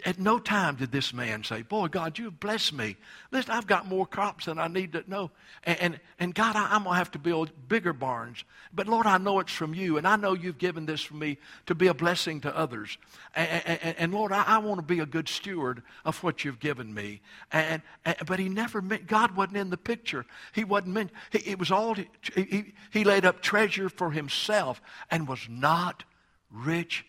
[0.06, 2.96] at no time did this man say, Boy, God, you have blessed me.
[3.30, 5.30] Listen, I've got more crops than I need to know.
[5.64, 8.44] And, and, and God, I, am going to have to build bigger barns.
[8.72, 9.98] But Lord, I know it's from you.
[9.98, 12.96] And I know you've given this for me to be a blessing to others.
[13.36, 16.60] And, and, and Lord, I, I, want to be a good steward of what you've
[16.60, 17.20] given me.
[17.52, 17.82] And,
[18.26, 20.24] but he never meant, God wasn't in the picture.
[20.54, 24.80] He wasn't meant, he, it was all, he, he, he laid up treasure for himself
[25.10, 26.04] and was not
[26.50, 27.04] rich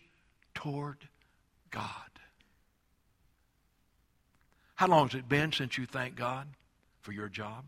[0.54, 0.98] toward
[1.70, 2.05] God.
[4.76, 6.46] How long has it been since you thanked God
[7.00, 7.64] for your job?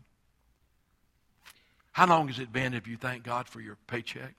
[1.91, 4.35] How long has it been if you thank God for your paycheck?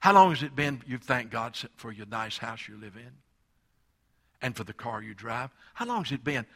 [0.00, 3.12] How long has it been you've thanked God for your nice house you live in?
[4.40, 5.50] And for the car you drive?
[5.74, 6.46] How long has it been?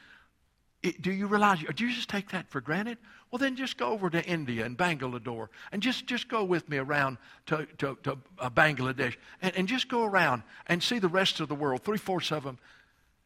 [0.82, 2.98] It, do you realize, do you just take that for granted?
[3.30, 6.78] Well, then just go over to India and Bangalore and just, just go with me
[6.78, 11.40] around to, to, to uh, Bangladesh and, and just go around and see the rest
[11.40, 12.58] of the world, three fourths of them,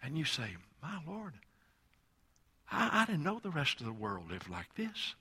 [0.02, 1.34] and you say, my Lord,
[2.70, 5.14] I, I didn't know the rest of the world lived like this.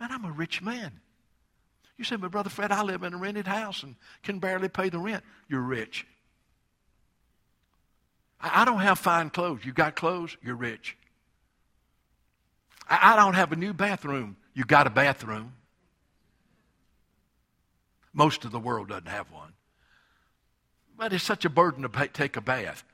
[0.00, 1.00] Man, I'm a rich man.
[1.96, 4.88] You say, but Brother Fred, I live in a rented house and can barely pay
[4.88, 5.22] the rent.
[5.48, 6.06] You're rich.
[8.40, 9.64] I, I don't have fine clothes.
[9.64, 10.36] You got clothes?
[10.42, 10.96] You're rich.
[12.88, 14.36] I, I don't have a new bathroom.
[14.54, 15.54] You got a bathroom.
[18.12, 19.52] Most of the world doesn't have one.
[20.96, 22.84] But it's such a burden to pay, take a bath.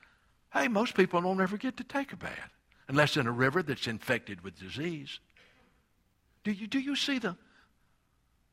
[0.53, 2.51] Hey, most people don't ever get to take a bath.
[2.87, 5.19] unless in a river that's infected with disease.
[6.43, 7.37] Do you, do you see the.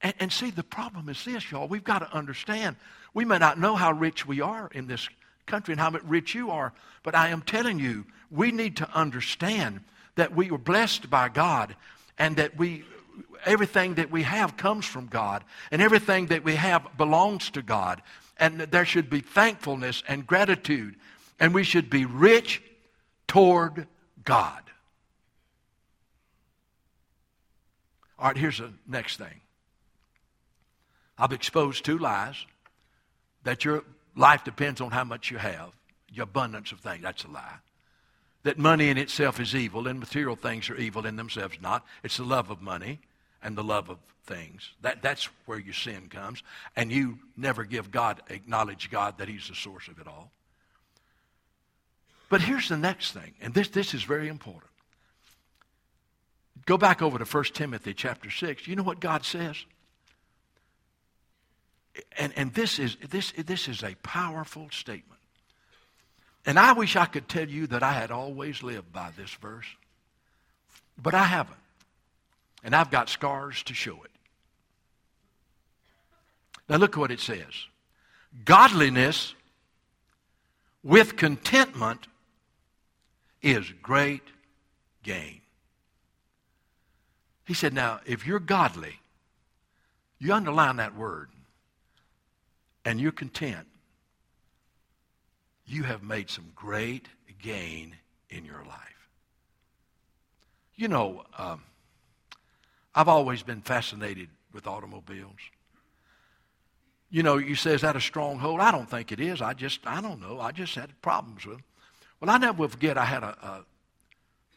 [0.00, 1.66] And, and see, the problem is this, y'all.
[1.66, 2.76] We've got to understand.
[3.14, 5.08] We may not know how rich we are in this
[5.46, 9.80] country and how rich you are, but I am telling you, we need to understand
[10.14, 11.74] that we are blessed by God
[12.16, 12.84] and that we
[13.44, 18.02] everything that we have comes from God and everything that we have belongs to God
[18.37, 20.94] and there should be thankfulness and gratitude
[21.40, 22.62] and we should be rich
[23.27, 23.87] toward
[24.24, 24.62] God.
[28.18, 29.40] All right, here's the next thing.
[31.16, 32.44] I've exposed two lies
[33.44, 33.85] that your
[34.16, 35.70] life depends on how much you have,
[36.12, 37.03] your abundance of things.
[37.03, 37.59] That's a lie.
[38.42, 41.85] That money in itself is evil and material things are evil in themselves not.
[42.03, 43.01] It's the love of money
[43.42, 44.70] and the love of things.
[44.83, 46.42] That, that's where your sin comes.
[46.77, 50.31] And you never give God, acknowledge God that He's the source of it all.
[52.28, 54.70] But here's the next thing, and this, this is very important.
[56.66, 58.66] Go back over to 1 Timothy chapter 6.
[58.66, 59.56] You know what God says?
[62.18, 65.20] And, and this, is, this, this is a powerful statement.
[66.44, 69.66] And I wish I could tell you that I had always lived by this verse,
[71.02, 71.56] but I haven't.
[72.62, 74.10] And I've got scars to show it.
[76.68, 77.66] Now look what it says.
[78.44, 79.34] Godliness
[80.82, 82.06] with contentment
[83.42, 84.22] is great
[85.03, 85.40] gain.
[87.44, 89.01] He said, now, if you're godly,
[90.18, 91.31] you underline that word,
[92.85, 93.66] and you're content,
[95.66, 97.09] you have made some great
[97.40, 97.96] gain
[98.31, 99.09] in your life.
[100.77, 101.62] You know, um,
[102.94, 105.37] I've always been fascinated with automobiles.
[107.11, 108.61] You know, you say, is that a stronghold?
[108.61, 109.40] I don't think it is.
[109.40, 110.40] I just, I don't know.
[110.40, 111.64] I just had problems with them.
[112.20, 113.64] Well, I never will forget, I had a, a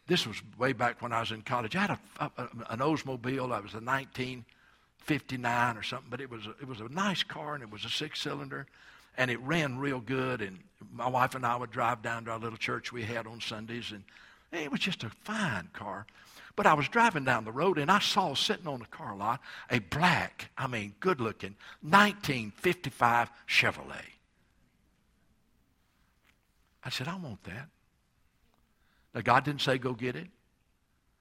[0.07, 1.75] this was way back when I was in college.
[1.75, 3.49] I had a, a, an Oldsmobile.
[3.49, 7.53] That was a 1959 or something, but it was a, it was a nice car
[7.53, 8.67] and it was a six cylinder,
[9.17, 10.41] and it ran real good.
[10.41, 10.59] And
[10.93, 13.91] my wife and I would drive down to our little church we had on Sundays,
[13.91, 14.03] and
[14.51, 16.07] it was just a fine car.
[16.55, 19.39] But I was driving down the road and I saw sitting on the car lot
[19.69, 24.03] a black, I mean, good looking 1955 Chevrolet.
[26.83, 27.67] I said, I want that.
[29.13, 30.27] Now, God didn't say go get it.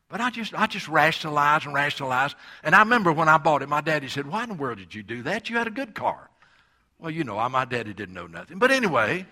[0.09, 2.35] But I just, I just rationalized and rationalized.
[2.65, 4.95] And I remember when I bought it, my daddy said, Why in the world did
[4.95, 5.49] you do that?
[5.49, 6.29] You had a good car.
[6.99, 8.59] Well, you know, my daddy didn't know nothing.
[8.59, 9.25] But anyway,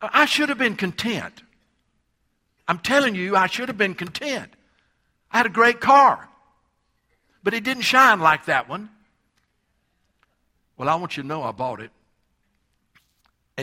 [0.00, 1.42] I should have been content.
[2.66, 4.50] I'm telling you, I should have been content.
[5.30, 6.28] I had a great car,
[7.42, 8.88] but it didn't shine like that one.
[10.76, 11.90] Well, I want you to know I bought it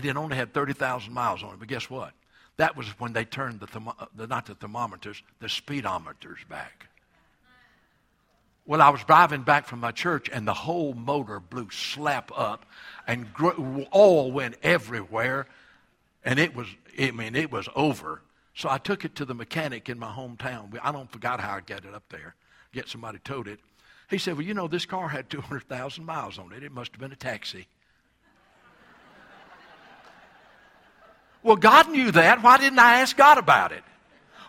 [0.05, 1.59] and it only had 30,000 miles on it.
[1.59, 2.13] But guess what?
[2.57, 6.87] That was when they turned the, thermo- the not the thermometers, the speedometers back.
[8.65, 12.65] Well, I was driving back from my church, and the whole motor blew slap up,
[13.07, 15.47] and gr- oil went everywhere,
[16.25, 16.67] and it was,
[16.99, 18.21] I mean, it was over.
[18.55, 20.77] So I took it to the mechanic in my hometown.
[20.83, 22.35] I don't forgot how I got it up there.
[22.73, 23.59] Get somebody towed it.
[24.09, 26.63] He said, "Well, you know, this car had 200,000 miles on it.
[26.63, 27.67] It must have been a taxi."
[31.43, 32.43] Well, God knew that.
[32.43, 33.83] Why didn't I ask God about it?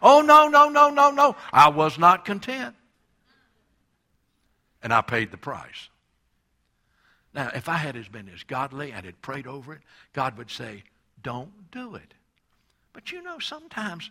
[0.03, 1.37] Oh, no, no, no, no, no.
[1.53, 2.75] I was not content.
[4.83, 5.89] And I paid the price.
[7.35, 9.81] Now, if I had been as godly and had prayed over it,
[10.13, 10.85] God would say,
[11.23, 12.15] don't do it.
[12.93, 14.11] But you know, sometimes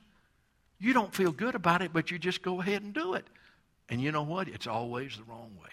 [0.79, 3.25] you don't feel good about it, but you just go ahead and do it.
[3.89, 4.47] And you know what?
[4.47, 5.69] It's always the wrong way.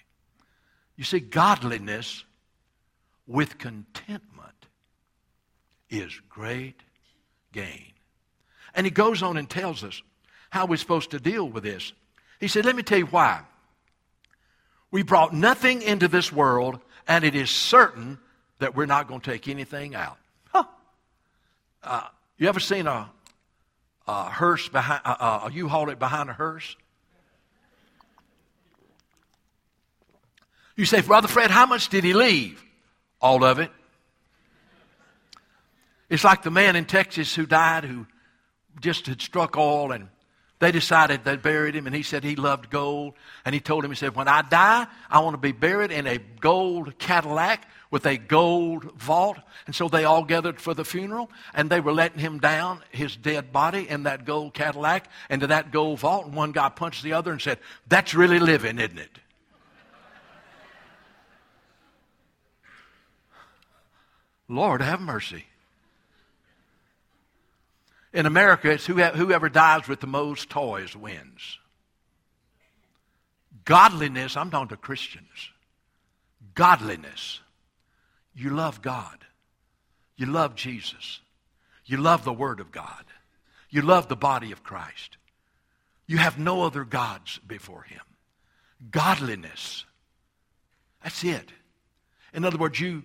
[0.96, 2.24] You see, godliness
[3.26, 4.66] with contentment
[5.90, 6.80] is great
[7.54, 7.92] gain.
[8.74, 10.02] And he goes on and tells us
[10.50, 11.92] how we're supposed to deal with this.
[12.40, 13.40] He said, Let me tell you why.
[14.90, 18.18] We brought nothing into this world, and it is certain
[18.58, 20.18] that we're not going to take anything out.
[20.52, 20.64] Huh.
[21.82, 22.02] Uh,
[22.38, 23.10] you ever seen a,
[24.06, 26.76] a hearse behind, uh, a U-Haul it behind a hearse?
[30.76, 32.62] You say, Brother Fred, how much did he leave?
[33.20, 33.70] All of it.
[36.14, 38.06] It's like the man in Texas who died who
[38.80, 40.06] just had struck oil and
[40.60, 43.14] they decided they buried him and he said he loved gold.
[43.44, 46.06] And he told him he said when i die i want to be buried in
[46.06, 49.38] a gold cadillac with a gold vault.
[49.66, 53.16] And so they all gathered for the funeral and they were letting him down his
[53.16, 56.26] dead body in that gold cadillac into that gold vault.
[56.26, 57.58] And one guy punched the other and said
[57.88, 59.18] that's really living isn't it?
[64.48, 65.46] Lord have mercy
[68.14, 71.58] In America, it's whoever dies with the most toys wins.
[73.64, 75.50] Godliness, I'm talking to Christians.
[76.54, 77.40] Godliness.
[78.32, 79.18] You love God.
[80.16, 81.20] You love Jesus.
[81.86, 83.04] You love the Word of God.
[83.68, 85.16] You love the body of Christ.
[86.06, 88.00] You have no other gods before Him.
[88.92, 89.84] Godliness.
[91.02, 91.52] That's it.
[92.32, 93.02] In other words, you,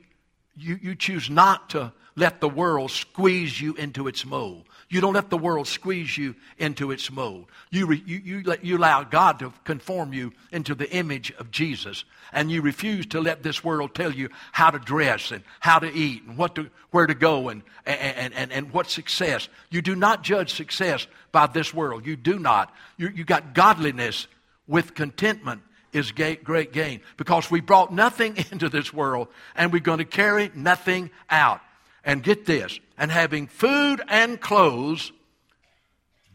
[0.56, 4.66] you, you choose not to let the world squeeze you into its mold.
[4.90, 7.46] You don't let the world squeeze you into its mold.
[7.70, 11.52] You, re, you, you, let, you allow God to conform you into the image of
[11.52, 12.06] Jesus.
[12.34, 15.94] And you refuse to let this world tell you how to dress and how to
[15.94, 19.48] eat and what to, where to go and, and, and, and what success.
[19.70, 22.08] You do not judge success by this world.
[22.08, 22.74] You do not.
[22.98, 24.28] You, you got godliness
[24.68, 25.62] with contentment
[25.94, 30.52] is great gain because we brought nothing into this world and we're going to carry
[30.56, 31.62] nothing out.
[32.04, 35.12] And get this, and having food and clothes,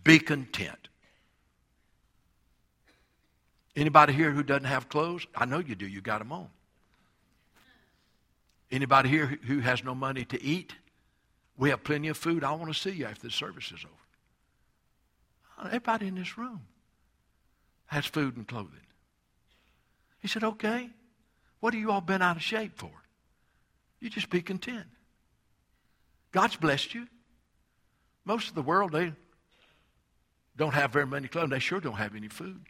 [0.02, 0.88] be content.
[3.74, 5.26] Anybody here who doesn't have clothes?
[5.34, 5.86] I know you do.
[5.86, 6.48] You got them on.
[8.70, 10.74] Anybody here who has no money to eat?
[11.56, 12.44] We have plenty of food.
[12.44, 15.68] I want to see you after the service is over.
[15.68, 16.60] Everybody in this room
[17.86, 18.80] has food and clothing.
[20.20, 20.90] He said, okay,
[21.60, 22.90] what have you all been out of shape for?
[24.00, 24.86] You just be content.
[26.35, 27.07] God's blessed you.
[28.24, 29.12] Most of the world, they
[30.57, 31.51] don't have very many clothes.
[31.51, 32.61] They sure don't have any food.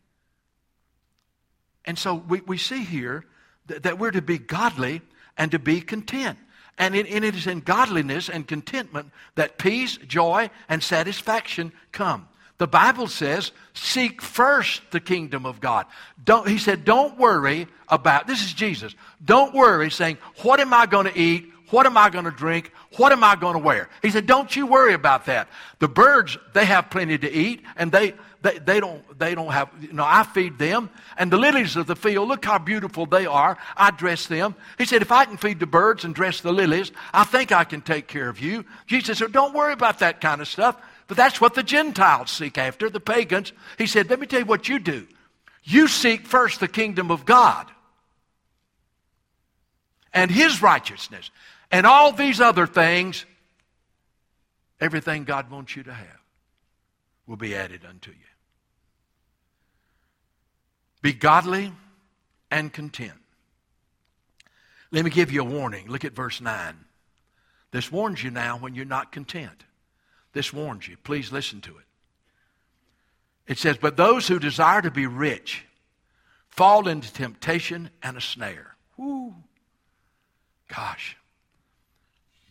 [1.86, 3.24] And so we, we see here
[3.66, 5.00] that, that we're to be godly
[5.38, 6.38] and to be content.
[6.76, 12.28] And it, and it is in godliness and contentment that peace, joy, and satisfaction come.
[12.58, 15.86] The Bible says, seek first the kingdom of God.
[16.22, 18.94] Don't, he said, don't worry about, this is Jesus,
[19.24, 21.50] don't worry saying, what am I going to eat?
[21.70, 22.72] What am I going to drink?
[22.96, 23.88] What am I going to wear?
[24.02, 25.48] He said, don't you worry about that.
[25.78, 29.70] The birds, they have plenty to eat and they, they, they don't, they don't have,
[29.80, 30.90] you know, I feed them.
[31.16, 33.56] And the lilies of the field, look how beautiful they are.
[33.76, 34.54] I dress them.
[34.76, 37.64] He said, if I can feed the birds and dress the lilies, I think I
[37.64, 38.64] can take care of you.
[38.86, 40.76] Jesus said, don't worry about that kind of stuff.
[41.06, 43.52] But that's what the Gentiles seek after, the pagans.
[43.76, 45.06] He said, Let me tell you what you do.
[45.62, 47.70] You seek first the kingdom of God
[50.12, 51.30] and his righteousness,
[51.74, 53.26] and all these other things,
[54.80, 56.20] everything God wants you to have,
[57.26, 58.16] will be added unto you.
[61.02, 61.72] Be godly
[62.48, 63.18] and content.
[64.92, 65.88] Let me give you a warning.
[65.88, 66.76] Look at verse 9.
[67.72, 69.64] This warns you now when you're not content.
[70.32, 70.96] This warns you.
[71.02, 71.84] Please listen to it.
[73.48, 75.64] It says, But those who desire to be rich
[76.50, 78.76] fall into temptation and a snare.
[78.96, 79.34] Whoo.
[80.68, 81.16] Gosh.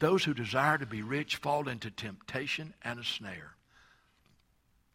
[0.03, 3.53] Those who desire to be rich fall into temptation and a snare.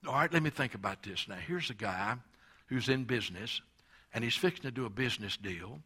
[0.06, 1.36] All right, let me think about this now.
[1.36, 2.16] Here's a guy
[2.66, 3.62] who's in business,
[4.12, 5.78] and he's fixing to do a business deal.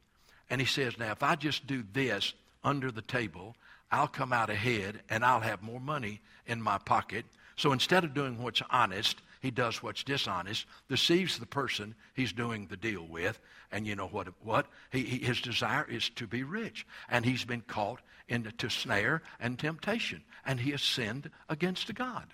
[0.51, 3.55] And he says, Now, if I just do this under the table,
[3.93, 7.25] I'll come out ahead and I'll have more money in my pocket.
[7.55, 12.69] So instead of doing what's honest, he does what's dishonest, deceives the person he's doing
[12.69, 13.41] the deal with.
[13.73, 14.29] And you know what?
[14.43, 19.21] What he, he, his desire is to be rich, and he's been caught into snare
[19.41, 22.27] and temptation, and he has sinned against God.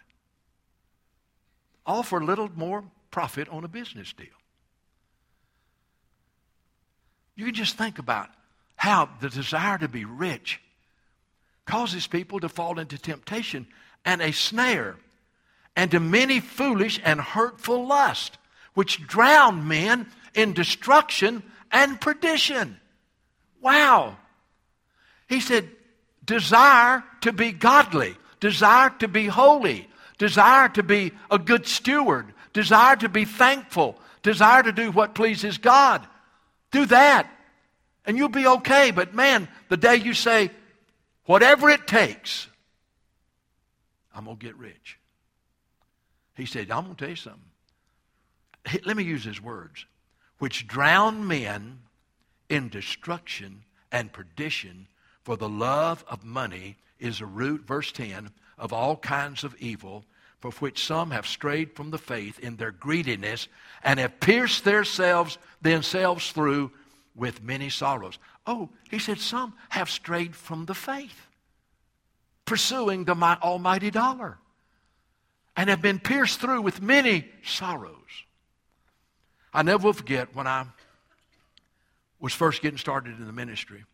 [1.86, 4.26] All for little more profit on a business deal.
[7.36, 8.28] You can just think about
[8.76, 10.61] how the desire to be rich
[11.64, 13.66] causes people to fall into temptation
[14.04, 14.96] and a snare,
[15.78, 18.36] and to many foolish and hurtful lusts,
[18.74, 22.80] which drown men in destruction and perdition.
[23.60, 24.16] Wow.
[25.28, 25.68] He said,
[26.24, 32.96] desire to be godly, desire to be holy, desire to be a good steward, desire
[32.96, 36.04] to be thankful, desire to do what pleases God.
[36.72, 37.30] Do that,
[38.04, 38.90] and you'll be okay.
[38.90, 40.50] But man, the day you say,
[41.26, 42.48] whatever it takes,
[44.12, 44.97] I'm going to get rich.
[46.39, 47.43] He said, I'm going to tell you something.
[48.86, 49.84] Let me use his words.
[50.39, 51.80] Which drown men
[52.49, 54.86] in destruction and perdition,
[55.22, 60.05] for the love of money is a root, verse 10, of all kinds of evil,
[60.41, 63.49] for which some have strayed from the faith in their greediness
[63.82, 66.70] and have pierced themselves, themselves through
[67.16, 68.18] with many sorrows.
[68.47, 71.28] Oh, he said some have strayed from the faith
[72.49, 74.39] pursuing the almighty dollar
[75.59, 77.96] and have been pierced through with many sorrows.
[79.52, 80.66] I never will forget when I
[82.20, 83.84] was first getting started in the ministry.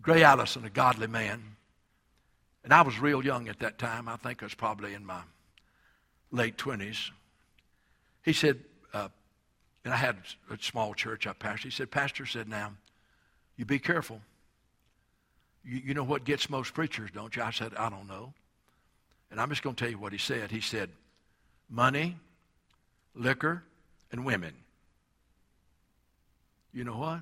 [0.00, 1.56] Gray Allison, a godly man,
[2.64, 4.08] And I was real young at that time.
[4.08, 5.20] I think I was probably in my
[6.30, 7.10] late 20s.
[8.24, 8.58] He said,
[8.94, 9.08] uh,
[9.84, 10.16] and I had
[10.50, 11.64] a small church I pastored.
[11.64, 12.72] He said, Pastor said, now,
[13.58, 14.22] you be careful.
[15.62, 17.42] You, you know what gets most preachers, don't you?
[17.42, 18.32] I said, I don't know.
[19.30, 20.50] And I'm just going to tell you what he said.
[20.50, 20.90] He said,
[21.68, 22.16] money,
[23.14, 23.62] liquor,
[24.12, 24.54] and women.
[26.72, 27.20] You know what?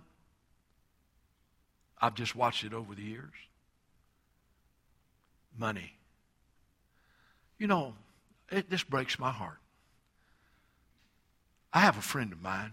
[2.01, 3.33] I've just watched it over the years.
[5.57, 5.93] Money.
[7.59, 7.95] You know,
[8.51, 9.59] it just breaks my heart.
[11.73, 12.73] I have a friend of mine.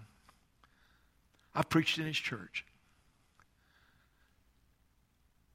[1.56, 2.66] I preached in his church.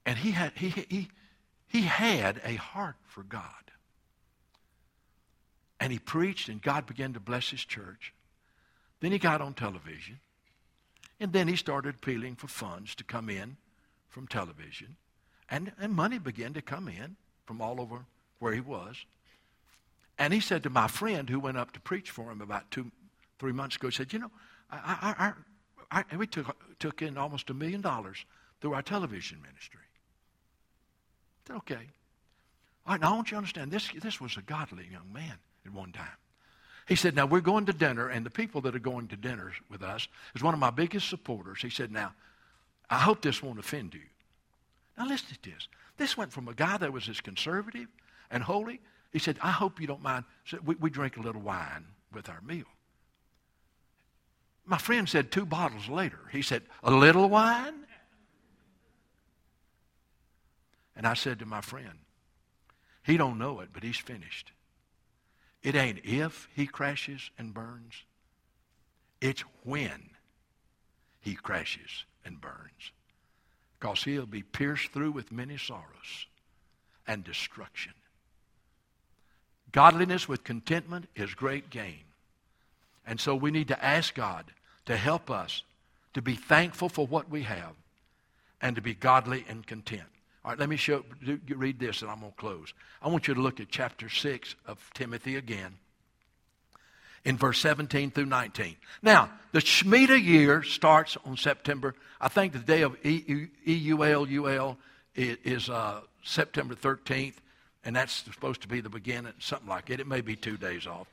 [0.05, 1.09] And he had, he, he,
[1.67, 3.66] he had a heart for God.
[5.79, 8.15] And he preached, and God began to bless his church.
[9.01, 10.21] Then he got on television.
[11.21, 13.57] And then he started appealing for funds to come in
[14.09, 14.97] from television.
[15.51, 18.05] And, and money began to come in from all over
[18.39, 18.97] where he was.
[20.19, 22.91] And he said to my friend who went up to preach for him about two,
[23.39, 24.31] three months ago, he said, You know,
[24.71, 25.35] I,
[25.91, 28.25] I, I, we took, took in almost a million dollars
[28.61, 29.81] through our television ministry.
[31.45, 31.89] I said, Okay.
[32.87, 35.39] All right, now I want you to understand this, this was a godly young man
[35.67, 36.07] at one time.
[36.87, 39.53] He said, Now we're going to dinner, and the people that are going to dinner
[39.71, 41.61] with us is one of my biggest supporters.
[41.61, 42.15] He said, Now,
[42.89, 44.03] I hope this won't offend you.
[44.97, 45.69] Now listen to this.
[45.97, 47.89] This went from a guy that was as conservative
[48.31, 48.81] and holy.
[49.13, 50.25] He said, I hope you don't mind.
[50.45, 52.67] So we, we drink a little wine with our meal.
[54.65, 57.75] My friend said two bottles later, he said, A little wine?
[60.97, 61.99] And I said to my friend,
[63.05, 64.51] he don't know it, but he's finished.
[65.67, 68.05] It ain't if he crashes and burns.
[69.21, 70.11] It's when
[71.21, 72.93] he crashes and burns.
[73.77, 76.27] Because he'll be pierced through with many sorrows
[77.05, 77.95] and destruction.
[79.73, 82.05] Godliness with contentment is great gain.
[83.05, 84.45] And so we need to ask God
[84.85, 85.65] to help us
[86.15, 87.75] to be thankful for what we have
[88.63, 90.16] and to be godly and content.
[90.47, 91.03] All right, let me show,
[91.49, 92.73] read this and I'm going to close.
[93.03, 95.75] I want you to look at chapter 6 of Timothy again
[97.25, 98.77] in verse 17 through 19.
[99.03, 104.77] Now, the Shemitah year starts on September, I think the day of Elul
[105.17, 107.35] is uh, September 13th,
[107.85, 109.99] and that's supposed to be the beginning, something like it.
[109.99, 111.09] It may be two days off.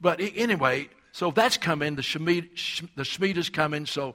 [0.00, 1.94] But anyway, so that's coming.
[1.94, 4.14] The Shemitah, the Shemitah's coming, so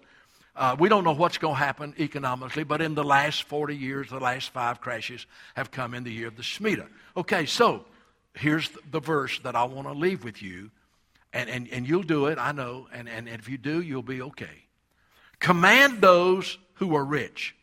[0.56, 4.10] uh, we don't know what's going to happen economically, but in the last 40 years,
[4.10, 5.26] the last five crashes
[5.56, 6.88] have come in the year of the Shemitah.
[7.18, 7.86] Okay, so
[8.36, 10.70] here's the verse that I want to leave with you,
[11.34, 14.04] and, and, and you'll do it, I know, and, and, and if you do, you'll
[14.04, 14.66] be okay.
[15.40, 17.56] Command those who are rich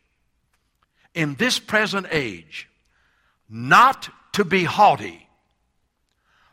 [1.13, 2.67] in this present age
[3.49, 5.27] not to be haughty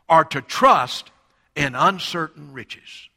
[0.07, 1.11] or to trust
[1.55, 3.09] in uncertain riches.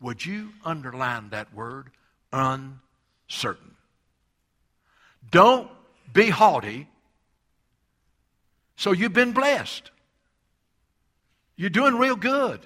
[0.00, 1.90] Would you underline that word?
[2.32, 3.74] Uncertain.
[5.30, 5.70] Don't
[6.12, 6.88] be haughty.
[8.76, 9.90] So you've been blessed.
[11.56, 12.60] You're doing real good.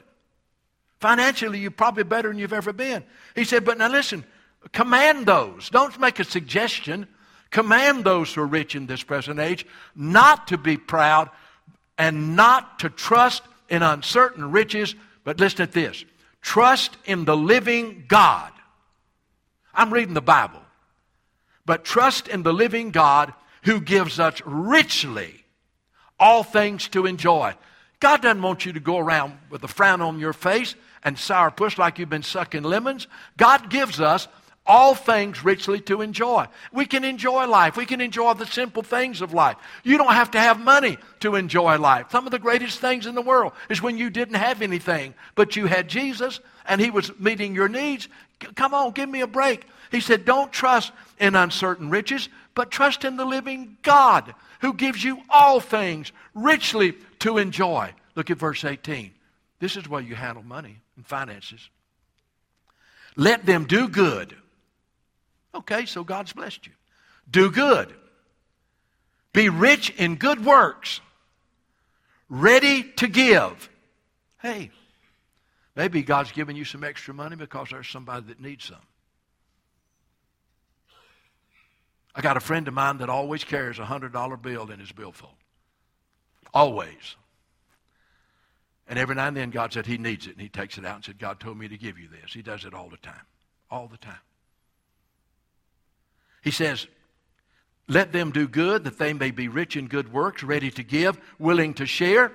[1.01, 3.05] Financially, you're probably better than you've ever been.
[3.35, 4.25] He said, but now listen,
[4.73, 5.69] command those.
[5.71, 7.07] Don't make a suggestion.
[7.51, 11.31] Command those who are rich in this present age not to be proud
[11.99, 14.95] and not to trust in uncertain riches,
[15.25, 16.05] but listen to this
[16.41, 18.53] trust in the living God
[19.77, 20.61] I'm reading the Bible.
[21.65, 23.33] But trust in the living God
[23.65, 25.45] who gives us richly
[26.19, 27.55] all things to enjoy.
[28.01, 31.51] God doesn't want you to go around with a frown on your face and sour
[31.51, 33.07] puss like you've been sucking lemons.
[33.37, 34.29] God gives us
[34.67, 36.47] all things richly to enjoy.
[36.73, 37.77] We can enjoy life.
[37.77, 39.57] We can enjoy the simple things of life.
[39.85, 42.07] You don't have to have money to enjoy life.
[42.11, 45.57] Some of the greatest things in the world is when you didn't have anything, but
[45.57, 48.09] you had Jesus and He was meeting your needs.
[48.55, 49.65] Come on, give me a break.
[49.91, 55.03] He said, Don't trust in uncertain riches, but trust in the living God who gives
[55.03, 57.93] you all things richly to enjoy.
[58.15, 59.13] Look at verse 18.
[59.59, 61.69] This is where you handle money and finances.
[63.17, 64.37] Let them do good.
[65.55, 66.73] Okay, so God's blessed you.
[67.31, 67.93] Do good.
[69.33, 71.01] Be rich in good works.
[72.29, 73.71] Ready to give.
[74.41, 74.71] Hey,
[75.77, 78.79] Maybe God's giving you some extra money because there's somebody that needs some.
[82.15, 85.35] I got a friend of mine that always carries a $100 bill in his billfold.
[86.55, 87.17] Always.
[88.89, 90.97] And every now and then God said he needs it, and he takes it out
[90.97, 92.33] and said, God told me to give you this.
[92.33, 93.27] He does it all the time.
[93.71, 94.15] All the time.
[96.43, 96.87] He says,
[97.87, 101.21] Let them do good that they may be rich in good works, ready to give,
[101.39, 102.33] willing to share.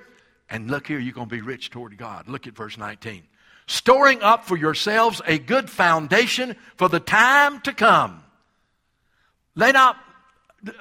[0.48, 2.28] And look here, you're going to be rich toward God.
[2.28, 3.24] Look at verse 19.
[3.66, 8.22] Storing up for yourselves a good foundation for the time to come.
[9.54, 9.96] Lay not,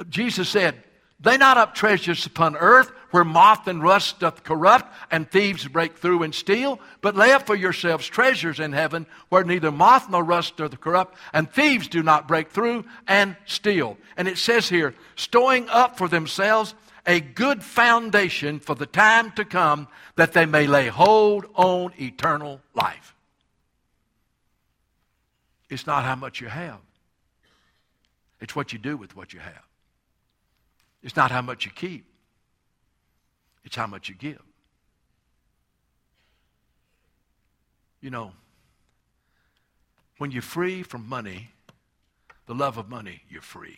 [0.09, 0.75] Jesus said,
[1.23, 5.97] lay not up treasures upon earth where moth and rust doth corrupt and thieves break
[5.97, 10.23] through and steal, but lay up for yourselves treasures in heaven where neither moth nor
[10.23, 13.97] rust doth corrupt and thieves do not break through and steal.
[14.17, 16.73] And it says here, storing up for themselves
[17.05, 22.61] a good foundation for the time to come that they may lay hold on eternal
[22.73, 23.15] life.
[25.69, 26.79] It's not how much you have.
[28.39, 29.63] It's what you do with what you have.
[31.03, 32.05] It's not how much you keep.
[33.63, 34.41] It's how much you give.
[38.01, 38.31] You know,
[40.17, 41.51] when you're free from money,
[42.47, 43.77] the love of money, you're free.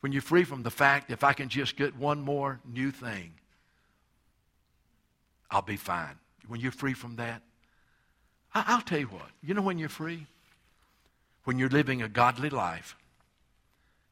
[0.00, 3.32] When you're free from the fact, if I can just get one more new thing,
[5.50, 6.18] I'll be fine.
[6.46, 7.42] When you're free from that,
[8.54, 9.30] I- will tell you what.
[9.42, 10.26] You know when you're free?
[11.44, 12.96] When you're living a godly life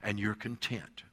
[0.03, 1.05] and you're content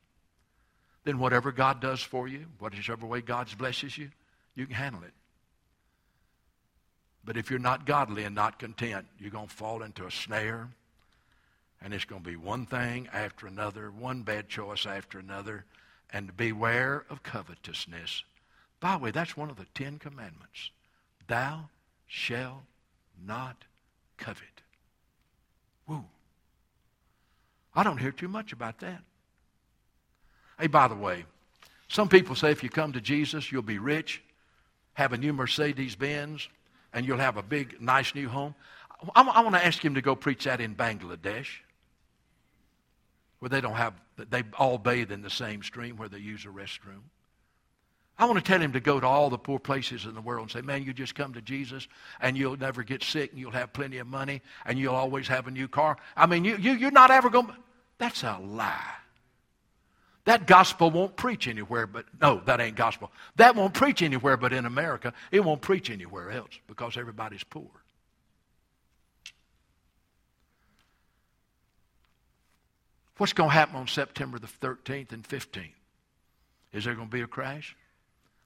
[1.04, 4.10] then whatever God does for you, whatever way God blesses you,
[4.56, 5.14] you can handle it.
[7.24, 10.70] But if you're not godly and not content, you're going to fall into a snare,
[11.82, 15.66] and it's going to be one thing after another, one bad choice after another,
[16.14, 18.24] and beware of covetousness.
[18.80, 20.72] By the way, that's one of the Ten Commandments.
[21.28, 21.70] Thou
[22.08, 22.64] shalt
[23.26, 23.56] not
[24.18, 24.62] covet.
[25.88, 26.04] Woo.
[27.74, 29.02] I don't hear too much about that.
[30.60, 31.26] Hey, by the way,
[31.88, 34.22] some people say if you come to Jesus, you'll be rich,
[34.94, 36.48] have a new Mercedes Benz,
[36.94, 38.54] and you'll have a big, nice new home.
[39.16, 41.48] I, I want to ask him to go preach that in Bangladesh,
[43.42, 43.96] where they don't have,
[44.30, 47.02] they all bathe in the same stream where they use a restroom.
[48.20, 50.44] I want to tell him to go to all the poor places in the world
[50.44, 51.88] and say, man, you just come to Jesus
[52.20, 55.48] and you'll never get sick and you'll have plenty of money and you'll always have
[55.48, 55.98] a new car.
[56.16, 57.56] I mean, you, you, you're not ever going to.
[57.98, 58.94] That's a lie.
[60.26, 63.12] That gospel won't preach anywhere but, no, that ain't gospel.
[63.38, 65.14] That won't preach anywhere but in America.
[65.32, 67.72] It won't preach anywhere else because everybody's poor.
[73.22, 75.76] What's going to happen on September the 13th and 15th?
[76.74, 77.76] Is there going to be a crash?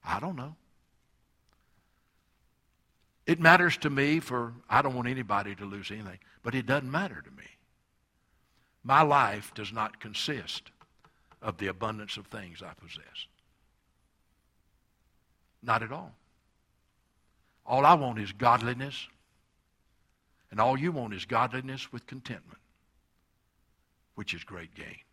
[0.04, 0.54] I don't know.
[3.24, 6.90] It matters to me for, I don't want anybody to lose anything, but it doesn't
[6.90, 7.48] matter to me.
[8.84, 10.64] My life does not consist
[11.40, 13.28] of the abundance of things I possess.
[15.62, 16.12] Not at all.
[17.64, 19.08] All I want is godliness,
[20.50, 22.58] and all you want is godliness with contentment,
[24.16, 25.05] which is great gain.